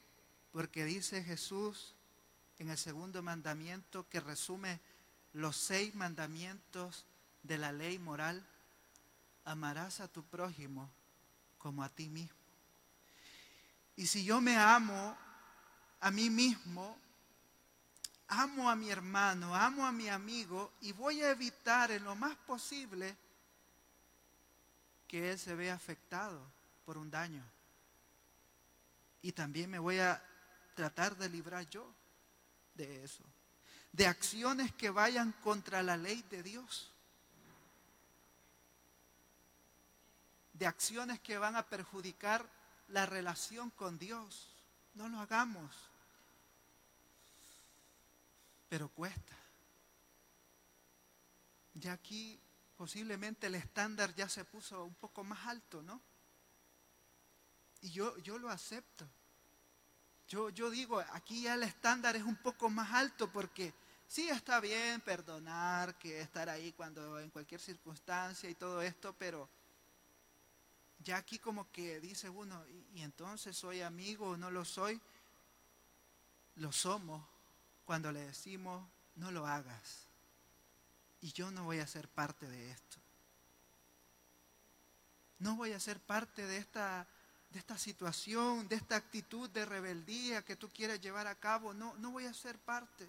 Porque 0.51 0.85
dice 0.85 1.23
Jesús 1.23 1.95
en 2.63 2.69
el 2.69 2.77
segundo 2.77 3.21
mandamiento 3.21 4.07
que 4.07 4.21
resume 4.21 4.79
los 5.33 5.57
seis 5.57 5.93
mandamientos 5.95 7.03
de 7.43 7.57
la 7.57 7.73
ley 7.73 7.99
moral, 7.99 8.41
amarás 9.43 9.99
a 9.99 10.07
tu 10.07 10.23
prójimo 10.23 10.89
como 11.57 11.83
a 11.83 11.89
ti 11.89 12.07
mismo. 12.07 12.37
Y 13.97 14.07
si 14.07 14.23
yo 14.23 14.39
me 14.39 14.55
amo 14.55 15.17
a 15.99 16.09
mí 16.09 16.29
mismo, 16.29 16.97
amo 18.29 18.69
a 18.69 18.77
mi 18.77 18.89
hermano, 18.89 19.53
amo 19.53 19.85
a 19.85 19.91
mi 19.91 20.07
amigo 20.07 20.71
y 20.79 20.93
voy 20.93 21.21
a 21.21 21.31
evitar 21.31 21.91
en 21.91 22.05
lo 22.05 22.15
más 22.15 22.37
posible 22.47 23.13
que 25.09 25.31
él 25.31 25.37
se 25.37 25.53
vea 25.53 25.73
afectado 25.73 26.41
por 26.85 26.97
un 26.97 27.11
daño. 27.11 27.43
Y 29.21 29.33
también 29.33 29.69
me 29.69 29.79
voy 29.79 29.99
a 29.99 30.23
tratar 30.75 31.17
de 31.17 31.27
librar 31.27 31.67
yo 31.69 31.93
de 32.75 33.03
eso. 33.03 33.23
De 33.91 34.07
acciones 34.07 34.73
que 34.73 34.89
vayan 34.89 35.31
contra 35.43 35.83
la 35.83 35.97
ley 35.97 36.23
de 36.29 36.43
Dios. 36.43 36.91
De 40.53 40.65
acciones 40.65 41.19
que 41.19 41.37
van 41.37 41.55
a 41.55 41.67
perjudicar 41.67 42.47
la 42.87 43.05
relación 43.05 43.69
con 43.71 43.97
Dios. 43.97 44.55
No 44.95 45.09
lo 45.09 45.19
hagamos. 45.19 45.75
Pero 48.69 48.89
cuesta. 48.89 49.37
Ya 51.75 51.93
aquí 51.93 52.39
posiblemente 52.77 53.47
el 53.47 53.55
estándar 53.55 54.13
ya 54.15 54.27
se 54.27 54.45
puso 54.45 54.83
un 54.83 54.95
poco 54.95 55.23
más 55.23 55.47
alto, 55.47 55.81
¿no? 55.81 56.01
Y 57.81 57.91
yo, 57.91 58.17
yo 58.19 58.37
lo 58.37 58.49
acepto. 58.49 59.07
Yo, 60.27 60.49
digo, 60.71 60.99
aquí 61.11 61.43
ya 61.43 61.53
el 61.53 61.63
estándar 61.63 62.15
es 62.15 62.23
un 62.23 62.35
poco 62.35 62.69
más 62.69 62.91
alto 62.93 63.31
porque 63.31 63.73
sí 64.07 64.29
está 64.29 64.59
bien 64.59 65.01
perdonar, 65.01 65.95
que 65.97 66.21
estar 66.21 66.49
ahí 66.49 66.71
cuando 66.71 67.19
en 67.19 67.29
cualquier 67.29 67.61
circunstancia 67.61 68.49
y 68.49 68.55
todo 68.55 68.81
esto, 68.81 69.13
pero 69.17 69.47
ya 70.99 71.17
aquí 71.17 71.37
como 71.37 71.71
que 71.71 71.99
dice 71.99 72.29
uno, 72.29 72.65
y 72.93 73.01
entonces 73.01 73.55
soy 73.55 73.81
amigo 73.81 74.29
o 74.29 74.37
no 74.37 74.49
lo 74.49 74.65
soy, 74.65 74.99
lo 76.55 76.71
somos. 76.71 77.23
Cuando 77.85 78.11
le 78.11 78.21
decimos, 78.21 78.87
no 79.15 79.31
lo 79.31 79.45
hagas. 79.45 80.07
Y 81.21 81.31
yo 81.33 81.51
no 81.51 81.65
voy 81.65 81.79
a 81.79 81.87
ser 81.87 82.07
parte 82.07 82.47
de 82.47 82.71
esto. 82.71 82.97
No 85.39 85.55
voy 85.55 85.73
a 85.73 85.79
ser 85.79 85.99
parte 85.99 86.45
de 86.45 86.57
esta, 86.57 87.07
de 87.53 87.59
esta 87.59 87.77
situación, 87.77 88.67
de 88.67 88.75
esta 88.75 88.95
actitud 88.95 89.49
de 89.51 89.63
rebeldía 89.63 90.43
que 90.43 90.55
tú 90.55 90.71
quieres 90.73 90.99
llevar 90.99 91.27
a 91.27 91.35
cabo. 91.35 91.73
No, 91.73 91.95
no 91.97 92.11
voy 92.11 92.25
a 92.25 92.33
ser 92.33 92.57
parte. 92.57 93.07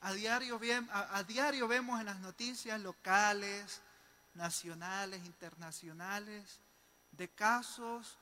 A 0.00 0.12
diario, 0.12 0.58
a 0.90 1.22
diario 1.24 1.68
vemos 1.68 2.00
en 2.00 2.06
las 2.06 2.20
noticias 2.20 2.80
locales, 2.80 3.82
nacionales, 4.34 5.24
internacionales, 5.26 6.60
de 7.12 7.28
casos 7.28 8.16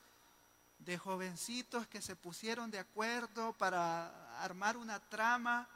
de 0.79 0.97
jovencitos 0.97 1.87
que 1.87 2.01
se 2.01 2.15
pusieron 2.15 2.69
de 2.69 2.79
acuerdo 2.79 3.53
para 3.53 4.43
armar 4.43 4.75
una 4.75 4.99
trama 4.99 5.69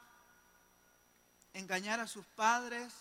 engañar 1.54 2.00
a 2.00 2.06
sus 2.06 2.24
padres 2.26 2.92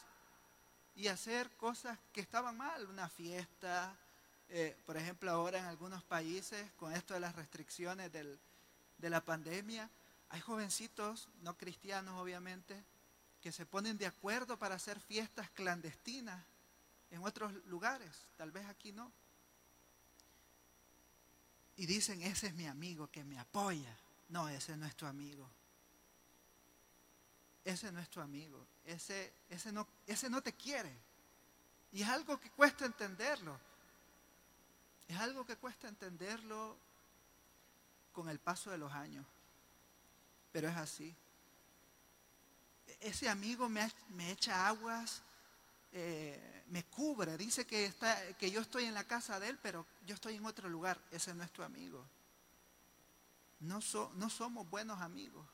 y 1.01 1.07
hacer 1.07 1.49
cosas 1.57 1.97
que 2.13 2.21
estaban 2.21 2.55
mal, 2.55 2.85
una 2.85 3.09
fiesta, 3.09 3.97
eh, 4.49 4.77
por 4.85 4.97
ejemplo 4.97 5.31
ahora 5.31 5.57
en 5.57 5.65
algunos 5.65 6.03
países 6.03 6.71
con 6.73 6.93
esto 6.93 7.15
de 7.15 7.19
las 7.19 7.35
restricciones 7.35 8.11
de 8.11 9.09
la 9.09 9.25
pandemia, 9.25 9.89
hay 10.29 10.41
jovencitos, 10.41 11.27
no 11.41 11.57
cristianos 11.57 12.19
obviamente, 12.19 12.83
que 13.41 13.51
se 13.51 13.65
ponen 13.65 13.97
de 13.97 14.05
acuerdo 14.05 14.59
para 14.59 14.75
hacer 14.75 14.99
fiestas 14.99 15.49
clandestinas 15.49 16.39
en 17.09 17.23
otros 17.23 17.51
lugares, 17.65 18.27
tal 18.37 18.51
vez 18.51 18.67
aquí 18.67 18.91
no. 18.91 19.11
Y 21.77 21.87
dicen, 21.87 22.21
ese 22.21 22.45
es 22.45 22.53
mi 22.53 22.67
amigo 22.67 23.07
que 23.07 23.23
me 23.23 23.39
apoya. 23.39 23.97
No, 24.29 24.47
ese 24.47 24.77
no 24.77 24.85
es 24.85 24.95
tu 24.95 25.07
amigo 25.07 25.49
ese 27.71 27.91
no 27.91 27.99
es 27.99 28.09
tu 28.09 28.21
amigo, 28.21 28.65
ese, 28.85 29.33
ese, 29.49 29.71
no, 29.71 29.87
ese 30.07 30.29
no 30.29 30.41
te 30.41 30.53
quiere. 30.53 30.91
Y 31.91 32.01
es 32.01 32.09
algo 32.09 32.39
que 32.39 32.49
cuesta 32.51 32.85
entenderlo. 32.85 33.59
Es 35.07 35.17
algo 35.17 35.45
que 35.45 35.57
cuesta 35.57 35.87
entenderlo 35.87 36.77
con 38.13 38.29
el 38.29 38.39
paso 38.39 38.71
de 38.71 38.77
los 38.77 38.91
años. 38.93 39.25
Pero 40.51 40.69
es 40.69 40.77
así. 40.77 41.15
Ese 42.99 43.27
amigo 43.29 43.67
me, 43.67 43.89
echa 44.29 44.67
aguas, 44.67 45.21
eh, 45.91 46.63
me 46.67 46.85
cubre, 46.85 47.37
dice 47.37 47.65
que, 47.65 47.85
está, 47.85 48.33
que 48.37 48.51
yo 48.51 48.61
estoy 48.61 48.85
en 48.85 48.93
la 48.93 49.03
casa 49.03 49.39
de 49.39 49.49
él, 49.49 49.59
pero 49.61 49.85
yo 50.05 50.15
estoy 50.15 50.35
en 50.35 50.45
otro 50.45 50.69
lugar. 50.69 50.99
Ese 51.11 51.33
no 51.33 51.43
es 51.43 51.51
tu 51.51 51.63
amigo. 51.63 52.05
No, 53.59 53.79
no 54.15 54.29
somos 54.29 54.69
buenos 54.69 55.01
amigos. 55.01 55.45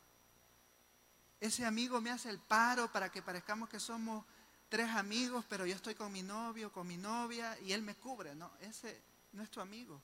Ese 1.40 1.66
amigo 1.66 2.02
me 2.02 2.10
hace 2.10 2.30
el 2.30 2.40
paro 2.40 2.92
para 2.92 3.12
que 3.12 3.22
parezcamos 3.22 3.70
que 3.70 3.80
somos 3.80 4.26
tres 4.70 4.90
amigos, 4.90 5.46
pero 5.48 5.66
yo 5.66 5.76
estoy 5.76 5.96
con 5.96 6.12
mi 6.12 6.24
novio, 6.24 6.72
con 6.72 6.88
mi 6.88 6.98
novia 6.98 7.58
y 7.62 7.74
él 7.74 7.82
me 7.82 7.96
cubre. 7.96 8.36
No, 8.36 8.52
ese 8.62 9.02
no 9.34 9.44
es 9.44 9.52
tu 9.52 9.62
amigo. 9.62 10.02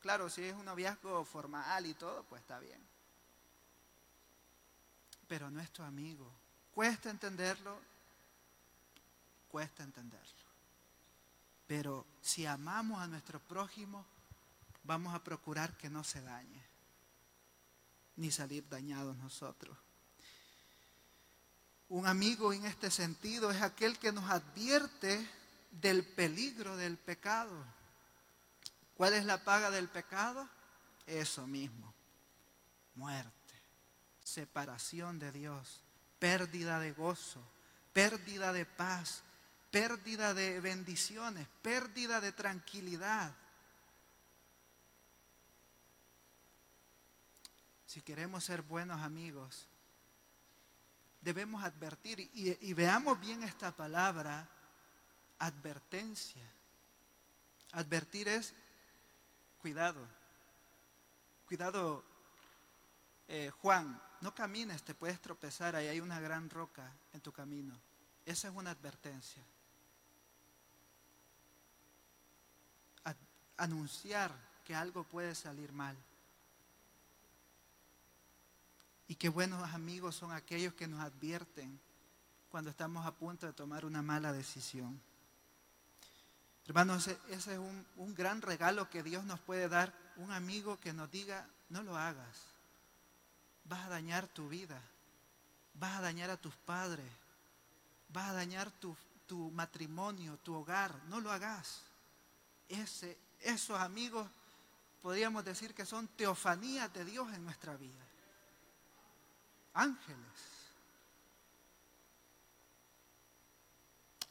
Claro, 0.00 0.30
si 0.30 0.42
es 0.42 0.54
un 0.54 0.64
noviazgo 0.64 1.24
formal 1.24 1.86
y 1.86 1.94
todo, 1.94 2.24
pues 2.24 2.40
está 2.40 2.58
bien. 2.58 2.80
Pero 5.28 5.50
no 5.50 5.60
es 5.60 5.70
tu 5.70 5.82
amigo. 5.82 6.32
Cuesta 6.72 7.10
entenderlo, 7.10 7.78
cuesta 9.48 9.82
entenderlo. 9.82 10.40
Pero 11.66 12.06
si 12.20 12.46
amamos 12.46 13.00
a 13.00 13.06
nuestro 13.06 13.38
prójimo, 13.38 14.04
vamos 14.82 15.14
a 15.14 15.22
procurar 15.22 15.76
que 15.76 15.90
no 15.90 16.02
se 16.02 16.22
dañe, 16.22 16.64
ni 18.16 18.30
salir 18.30 18.66
dañados 18.68 19.16
nosotros. 19.18 19.76
Un 21.90 22.06
amigo 22.06 22.52
en 22.52 22.64
este 22.66 22.88
sentido 22.88 23.50
es 23.50 23.60
aquel 23.62 23.98
que 23.98 24.12
nos 24.12 24.30
advierte 24.30 25.28
del 25.72 26.04
peligro 26.04 26.76
del 26.76 26.96
pecado. 26.96 27.64
¿Cuál 28.94 29.14
es 29.14 29.24
la 29.24 29.42
paga 29.42 29.72
del 29.72 29.88
pecado? 29.88 30.48
Eso 31.04 31.48
mismo, 31.48 31.92
muerte, 32.94 33.54
separación 34.22 35.18
de 35.18 35.32
Dios, 35.32 35.80
pérdida 36.20 36.78
de 36.78 36.92
gozo, 36.92 37.42
pérdida 37.92 38.52
de 38.52 38.66
paz, 38.66 39.24
pérdida 39.72 40.32
de 40.32 40.60
bendiciones, 40.60 41.48
pérdida 41.60 42.20
de 42.20 42.30
tranquilidad. 42.30 43.34
Si 47.84 48.00
queremos 48.00 48.44
ser 48.44 48.62
buenos 48.62 49.00
amigos, 49.00 49.66
debemos 51.20 51.62
advertir. 51.62 52.30
Y, 52.34 52.72
veamos 52.74 53.20
bien 53.20 53.42
esta 53.42 53.72
palabra, 53.72 54.48
advertencia. 55.38 56.44
Advertir 57.72 58.28
es 58.28 58.54
cuidado. 59.60 60.06
Cuidado, 61.46 62.04
eh, 63.28 63.50
Juan, 63.60 64.00
no 64.20 64.34
camines, 64.34 64.82
te 64.82 64.94
puedes 64.94 65.20
tropezar, 65.20 65.74
ahí 65.74 65.88
hay 65.88 66.00
una 66.00 66.20
gran 66.20 66.48
roca 66.50 66.92
en 67.12 67.20
tu 67.20 67.32
camino. 67.32 67.74
Esa 68.24 68.48
es 68.48 68.54
una 68.54 68.70
advertencia. 68.70 69.42
anunciar 73.60 74.32
que 74.64 74.74
algo 74.74 75.04
puede 75.04 75.34
salir 75.34 75.72
mal. 75.72 75.96
Y 79.10 79.16
qué 79.16 79.28
buenos 79.28 79.68
amigos 79.74 80.14
son 80.14 80.30
aquellos 80.30 80.72
que 80.74 80.86
nos 80.86 81.00
advierten 81.00 81.80
cuando 82.48 82.70
estamos 82.70 83.04
a 83.04 83.10
punto 83.10 83.44
de 83.44 83.52
tomar 83.52 83.84
una 83.84 84.02
mala 84.02 84.32
decisión. 84.32 85.02
Hermanos, 86.64 87.08
ese 87.28 87.54
es 87.54 87.58
un, 87.58 87.84
un, 87.96 88.14
gran 88.14 88.40
regalo 88.40 88.88
que 88.88 89.02
Dios 89.02 89.24
nos 89.24 89.40
puede 89.40 89.68
dar, 89.68 89.92
un 90.14 90.30
amigo 90.30 90.78
que 90.78 90.92
nos 90.92 91.10
diga, 91.10 91.44
no 91.70 91.82
lo 91.82 91.96
hagas, 91.96 92.36
vas 93.64 93.84
a 93.86 93.88
dañar 93.88 94.28
tu 94.28 94.48
vida, 94.48 94.80
vas 95.74 95.98
a 95.98 96.02
dañar 96.02 96.30
a 96.30 96.36
tus 96.36 96.54
padres, 96.54 97.10
vas 98.10 98.28
a 98.28 98.34
dañar 98.34 98.70
tu, 98.70 98.96
tu 99.26 99.50
matrimonio, 99.50 100.36
tu 100.36 100.54
hogar, 100.54 100.94
no 101.08 101.20
lo 101.20 101.32
hagas. 101.32 101.82
Ese, 102.68 103.18
esos 103.40 103.76
amigos 103.76 104.30
podríamos 105.02 105.44
decir 105.44 105.74
que 105.74 105.84
son 105.84 106.06
teofanías 106.06 106.92
de 106.92 107.04
Dios 107.04 107.34
en 107.34 107.42
nuestra 107.42 107.76
vida. 107.76 108.06
Ángeles. 109.74 110.60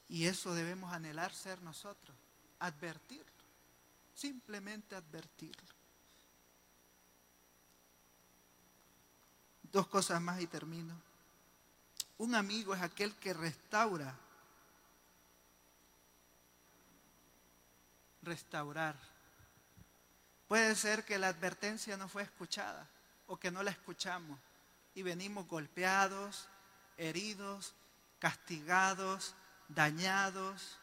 Y 0.08 0.26
eso 0.26 0.54
debemos 0.54 0.92
anhelar 0.92 1.34
ser 1.34 1.62
nosotros, 1.62 2.18
advertirlo, 2.60 3.44
simplemente 4.14 4.96
advertirlo. 4.96 5.68
Dos 9.72 9.88
cosas 9.88 10.20
más 10.20 10.42
y 10.42 10.48
termino. 10.48 11.00
Un 12.18 12.34
amigo 12.34 12.74
es 12.74 12.82
aquel 12.82 13.16
que 13.16 13.34
restaura. 13.34 14.18
Restaurar. 18.24 18.98
Puede 20.48 20.76
ser 20.76 21.06
que 21.06 21.20
la 21.20 21.28
advertencia 21.28 21.96
no 21.96 22.10
fue 22.10 22.24
escuchada 22.24 22.90
o 23.28 23.38
que 23.38 23.52
no 23.52 23.62
la 23.62 23.70
escuchamos 23.70 24.40
y 24.96 25.04
venimos 25.04 25.48
golpeados, 25.48 26.48
heridos, 26.98 27.74
castigados, 28.20 29.36
dañados, 29.68 30.78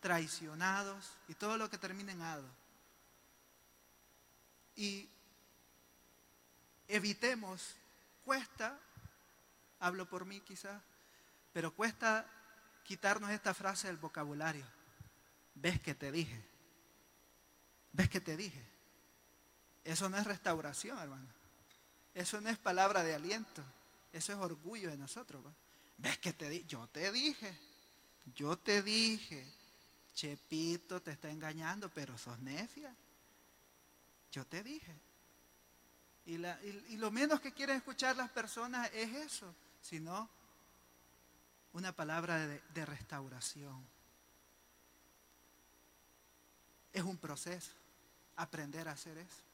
traicionados 0.00 1.10
y 1.28 1.34
todo 1.34 1.56
lo 1.56 1.70
que 1.70 1.78
termina 1.78 2.12
en 2.12 2.22
ado. 2.22 2.48
Y 4.76 5.08
evitemos 6.88 7.76
Cuesta, 8.24 8.78
hablo 9.80 10.08
por 10.08 10.24
mí 10.24 10.40
quizás, 10.40 10.80
pero 11.52 11.74
cuesta 11.74 12.26
quitarnos 12.84 13.30
esta 13.30 13.52
frase 13.52 13.88
del 13.88 13.96
vocabulario. 13.96 14.64
¿Ves 15.54 15.80
que 15.80 15.94
te 15.94 16.12
dije? 16.12 16.42
¿Ves 17.92 18.08
que 18.08 18.20
te 18.20 18.36
dije? 18.36 18.64
Eso 19.84 20.08
no 20.08 20.16
es 20.16 20.24
restauración, 20.24 20.98
hermano. 20.98 21.26
Eso 22.14 22.40
no 22.40 22.50
es 22.50 22.58
palabra 22.58 23.02
de 23.02 23.14
aliento. 23.14 23.62
Eso 24.12 24.32
es 24.32 24.38
orgullo 24.38 24.90
de 24.90 24.96
nosotros. 24.96 25.42
¿Ves 25.96 26.18
que 26.18 26.32
te 26.32 26.48
dije? 26.48 26.66
Yo 26.66 26.86
te 26.88 27.10
dije. 27.10 27.58
Yo 28.34 28.58
te 28.58 28.82
dije. 28.82 29.46
Chepito 30.14 31.00
te 31.00 31.12
está 31.12 31.30
engañando, 31.30 31.88
pero 31.88 32.18
sos 32.18 32.38
necia. 32.40 32.94
Yo 34.30 34.44
te 34.46 34.62
dije. 34.62 34.94
Y, 36.24 36.96
lo 36.96 37.10
menos 37.10 37.40
que 37.40 37.52
quieren 37.52 37.76
escuchar 37.76 38.16
las 38.16 38.30
personas 38.30 38.90
es 38.92 39.12
eso, 39.14 39.52
sino 39.80 40.28
una 41.72 41.92
palabra 41.92 42.46
de, 42.46 42.62
de 42.74 42.86
restauración. 42.86 43.84
Es 46.92 47.02
un 47.02 47.16
proceso 47.16 47.72
aprender 48.36 48.88
a 48.88 48.92
hacer 48.92 49.18
eso. 49.18 49.51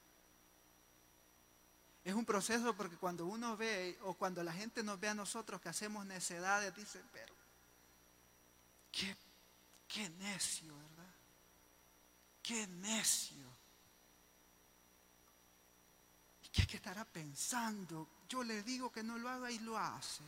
Es 2.05 2.15
un 2.15 2.25
proceso 2.25 2.75
porque 2.75 2.97
cuando 2.97 3.27
uno 3.27 3.57
ve 3.57 3.99
o 4.03 4.15
cuando 4.15 4.43
la 4.43 4.53
gente 4.53 4.83
nos 4.83 4.99
ve 4.99 5.09
a 5.09 5.15
nosotros 5.15 5.61
que 5.61 5.69
hacemos 5.69 6.07
necedades, 6.07 6.75
dicen, 6.75 7.03
pero 7.13 7.35
qué, 9.87 10.09
necio, 10.11 10.75
¿verdad? 10.77 11.15
Qué 12.43 12.67
necio. 12.67 13.47
¿Qué, 16.53 16.67
que 16.67 16.77
estará 16.77 17.05
pensando? 17.05 18.09
Yo 18.29 18.43
le 18.43 18.63
digo 18.63 18.91
que 18.91 19.03
no 19.03 19.19
lo 19.19 19.29
haga 19.29 19.51
y 19.51 19.59
lo 19.59 19.77
hace. 19.77 20.25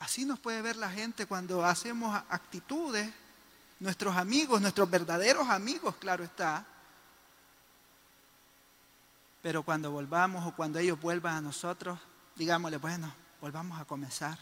Así 0.00 0.24
nos 0.24 0.40
puede 0.40 0.60
ver 0.62 0.76
la 0.76 0.90
gente 0.90 1.26
cuando 1.26 1.64
hacemos 1.64 2.20
actitudes, 2.28 3.08
nuestros 3.78 4.16
amigos, 4.16 4.60
nuestros 4.60 4.90
verdaderos 4.90 5.48
amigos, 5.48 5.94
claro 5.96 6.24
está. 6.24 6.66
Pero 9.42 9.62
cuando 9.62 9.90
volvamos 9.90 10.46
o 10.46 10.54
cuando 10.54 10.78
ellos 10.78 11.00
vuelvan 11.00 11.36
a 11.36 11.40
nosotros, 11.40 11.98
digámosle, 12.36 12.78
bueno, 12.78 13.12
volvamos 13.40 13.80
a 13.80 13.84
comenzar. 13.84 14.38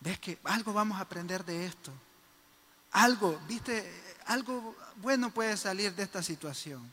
¿Ves 0.00 0.18
que 0.20 0.38
algo 0.44 0.72
vamos 0.72 0.98
a 0.98 1.02
aprender 1.02 1.44
de 1.44 1.66
esto? 1.66 1.92
Algo, 2.92 3.40
viste, 3.48 4.14
algo 4.26 4.76
bueno 4.96 5.30
puede 5.30 5.56
salir 5.56 5.94
de 5.94 6.04
esta 6.04 6.22
situación. 6.22 6.88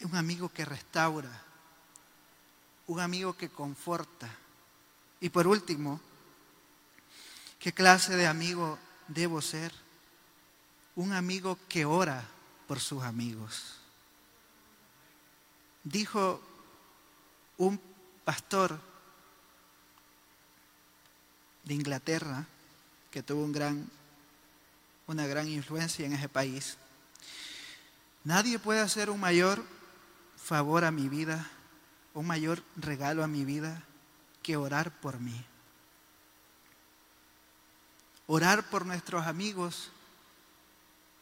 un 0.00 0.16
amigo 0.16 0.48
que 0.48 0.64
restaura, 0.64 1.30
un 2.86 3.00
amigo 3.00 3.36
que 3.36 3.48
conforta. 3.48 4.28
Y 5.20 5.28
por 5.30 5.46
último, 5.46 6.00
¿qué 7.58 7.72
clase 7.72 8.16
de 8.16 8.26
amigo 8.26 8.78
debo 9.08 9.42
ser? 9.42 9.72
Un 10.94 11.12
amigo 11.12 11.58
que 11.68 11.84
ora 11.84 12.24
por 12.68 12.78
sus 12.78 13.02
amigos. 13.02 13.74
Dijo 15.82 16.40
un 17.56 17.80
pastor 18.24 18.78
de 21.64 21.74
Inglaterra 21.74 22.46
que 23.10 23.22
tuvo 23.22 23.42
un 23.42 23.52
gran, 23.52 23.90
una 25.06 25.26
gran 25.26 25.48
influencia 25.48 26.04
en 26.04 26.12
ese 26.12 26.28
país. 26.28 26.76
Nadie 28.22 28.58
puede 28.58 28.80
hacer 28.80 29.08
un 29.08 29.18
mayor 29.18 29.64
favor 30.36 30.84
a 30.84 30.90
mi 30.90 31.08
vida, 31.08 31.50
un 32.12 32.26
mayor 32.26 32.62
regalo 32.76 33.24
a 33.24 33.28
mi 33.28 33.46
vida 33.46 33.82
que 34.42 34.58
orar 34.58 34.90
por 35.00 35.18
mí. 35.20 35.42
Orar 38.26 38.68
por 38.68 38.84
nuestros 38.84 39.26
amigos 39.26 39.90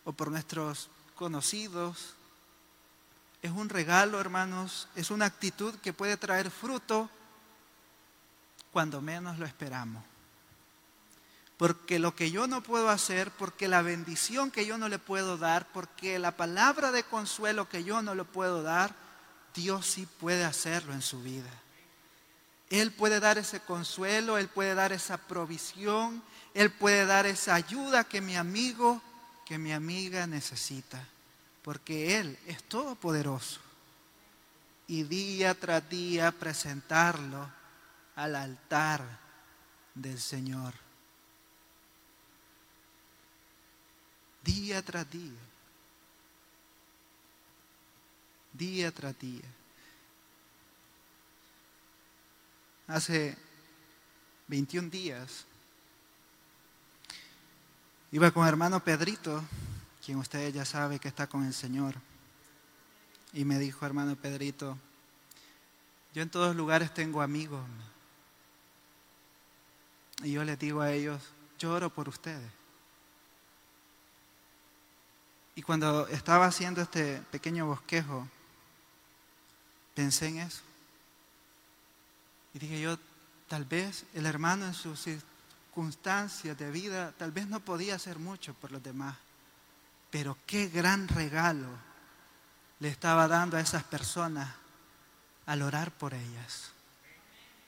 o 0.04 0.12
por 0.12 0.32
nuestros 0.32 0.90
conocidos 1.16 2.14
es 3.42 3.50
un 3.50 3.68
regalo, 3.68 4.20
hermanos, 4.20 4.88
es 4.94 5.10
una 5.10 5.26
actitud 5.26 5.74
que 5.76 5.92
puede 5.92 6.16
traer 6.16 6.50
fruto 6.50 7.08
cuando 8.72 9.00
menos 9.00 9.38
lo 9.38 9.46
esperamos. 9.46 10.02
Porque 11.56 11.98
lo 11.98 12.14
que 12.14 12.30
yo 12.30 12.46
no 12.46 12.62
puedo 12.62 12.90
hacer, 12.90 13.30
porque 13.30 13.68
la 13.68 13.82
bendición 13.82 14.50
que 14.50 14.66
yo 14.66 14.78
no 14.78 14.88
le 14.88 14.98
puedo 14.98 15.38
dar, 15.38 15.66
porque 15.72 16.18
la 16.18 16.36
palabra 16.36 16.92
de 16.92 17.04
consuelo 17.04 17.68
que 17.68 17.84
yo 17.84 18.02
no 18.02 18.14
le 18.14 18.24
puedo 18.24 18.62
dar, 18.62 18.94
Dios 19.54 19.86
sí 19.86 20.06
puede 20.18 20.44
hacerlo 20.44 20.92
en 20.92 21.00
su 21.00 21.22
vida. 21.22 21.50
Él 22.68 22.92
puede 22.92 23.20
dar 23.20 23.38
ese 23.38 23.60
consuelo, 23.60 24.38
Él 24.38 24.48
puede 24.48 24.74
dar 24.74 24.92
esa 24.92 25.16
provisión, 25.18 26.22
Él 26.52 26.70
puede 26.72 27.06
dar 27.06 27.26
esa 27.26 27.54
ayuda 27.54 28.04
que 28.04 28.20
mi 28.20 28.36
amigo, 28.36 29.00
que 29.46 29.56
mi 29.58 29.72
amiga 29.72 30.26
necesita, 30.26 31.02
porque 31.62 32.18
Él 32.18 32.38
es 32.46 32.62
todopoderoso. 32.64 33.60
Y 34.88 35.04
día 35.04 35.54
tras 35.54 35.88
día 35.88 36.30
presentarlo 36.32 37.50
al 38.14 38.36
altar 38.36 39.02
del 39.94 40.20
Señor. 40.20 40.74
Día 44.44 44.82
tras 44.82 45.10
día 45.10 45.46
día 48.56 48.90
tras 48.90 49.18
día. 49.18 49.44
Hace 52.88 53.36
21 54.48 54.88
días 54.90 55.44
iba 58.12 58.30
con 58.30 58.46
hermano 58.46 58.80
Pedrito, 58.80 59.42
quien 60.04 60.18
ustedes 60.18 60.54
ya 60.54 60.64
sabe 60.64 60.98
que 60.98 61.08
está 61.08 61.26
con 61.26 61.44
el 61.44 61.54
Señor, 61.54 61.94
y 63.32 63.44
me 63.44 63.58
dijo, 63.58 63.84
hermano 63.84 64.16
Pedrito, 64.16 64.78
yo 66.14 66.22
en 66.22 66.30
todos 66.30 66.56
lugares 66.56 66.94
tengo 66.94 67.20
amigos. 67.20 67.62
Y 70.22 70.32
yo 70.32 70.44
les 70.44 70.58
digo 70.58 70.80
a 70.80 70.90
ellos, 70.90 71.20
lloro 71.58 71.90
por 71.90 72.08
ustedes. 72.08 72.50
Y 75.54 75.62
cuando 75.62 76.06
estaba 76.08 76.46
haciendo 76.46 76.80
este 76.80 77.20
pequeño 77.30 77.66
bosquejo, 77.66 78.26
pensé 79.94 80.28
en 80.28 80.38
eso. 80.38 80.62
Y 82.54 82.58
dije 82.58 82.80
yo, 82.80 82.98
tal 83.48 83.66
vez 83.66 84.06
el 84.14 84.24
hermano 84.24 84.66
en 84.66 84.74
sus 84.74 85.06
circunstancias 85.76 86.56
de 86.56 86.70
vida, 86.70 87.12
tal 87.18 87.32
vez 87.32 87.48
no 87.48 87.60
podía 87.60 87.96
hacer 87.96 88.18
mucho 88.18 88.54
por 88.54 88.72
los 88.72 88.82
demás, 88.82 89.14
pero 90.10 90.38
qué 90.46 90.68
gran 90.68 91.06
regalo 91.06 91.68
le 92.80 92.88
estaba 92.88 93.28
dando 93.28 93.58
a 93.58 93.60
esas 93.60 93.84
personas 93.84 94.48
al 95.44 95.60
orar 95.60 95.90
por 95.90 96.14
ellas. 96.14 96.70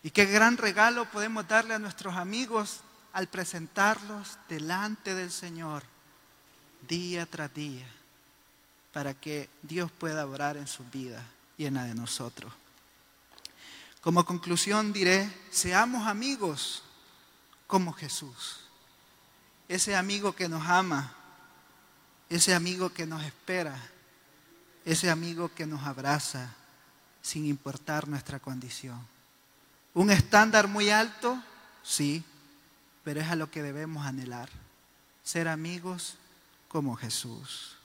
Y 0.02 0.10
qué 0.10 0.24
gran 0.24 0.56
regalo 0.56 1.04
podemos 1.10 1.46
darle 1.46 1.74
a 1.74 1.78
nuestros 1.78 2.16
amigos 2.16 2.80
al 3.12 3.26
presentarlos 3.26 4.38
delante 4.48 5.14
del 5.14 5.30
Señor 5.30 5.82
día 6.88 7.26
tras 7.26 7.52
día 7.52 7.86
para 8.90 9.12
que 9.12 9.50
Dios 9.60 9.90
pueda 9.92 10.26
orar 10.26 10.56
en 10.56 10.66
su 10.66 10.82
vida 10.84 11.22
y 11.58 11.66
en 11.66 11.74
la 11.74 11.84
de 11.84 11.94
nosotros. 11.94 12.50
Como 14.00 14.24
conclusión 14.24 14.94
diré, 14.94 15.30
seamos 15.50 16.06
amigos 16.06 16.84
como 17.68 17.92
Jesús. 17.92 18.56
Ese 19.68 19.94
amigo 19.94 20.32
que 20.32 20.48
nos 20.48 20.66
ama, 20.66 21.14
ese 22.28 22.54
amigo 22.54 22.90
que 22.90 23.06
nos 23.06 23.22
espera, 23.22 23.78
ese 24.84 25.10
amigo 25.10 25.54
que 25.54 25.66
nos 25.66 25.84
abraza 25.84 26.52
sin 27.22 27.46
importar 27.46 28.08
nuestra 28.08 28.40
condición. 28.40 29.06
Un 29.94 30.10
estándar 30.10 30.66
muy 30.66 30.90
alto, 30.90 31.40
sí, 31.82 32.24
pero 33.04 33.20
es 33.20 33.28
a 33.28 33.36
lo 33.36 33.50
que 33.50 33.62
debemos 33.62 34.06
anhelar, 34.06 34.48
ser 35.22 35.46
amigos 35.46 36.16
como 36.68 36.96
Jesús. 36.96 37.77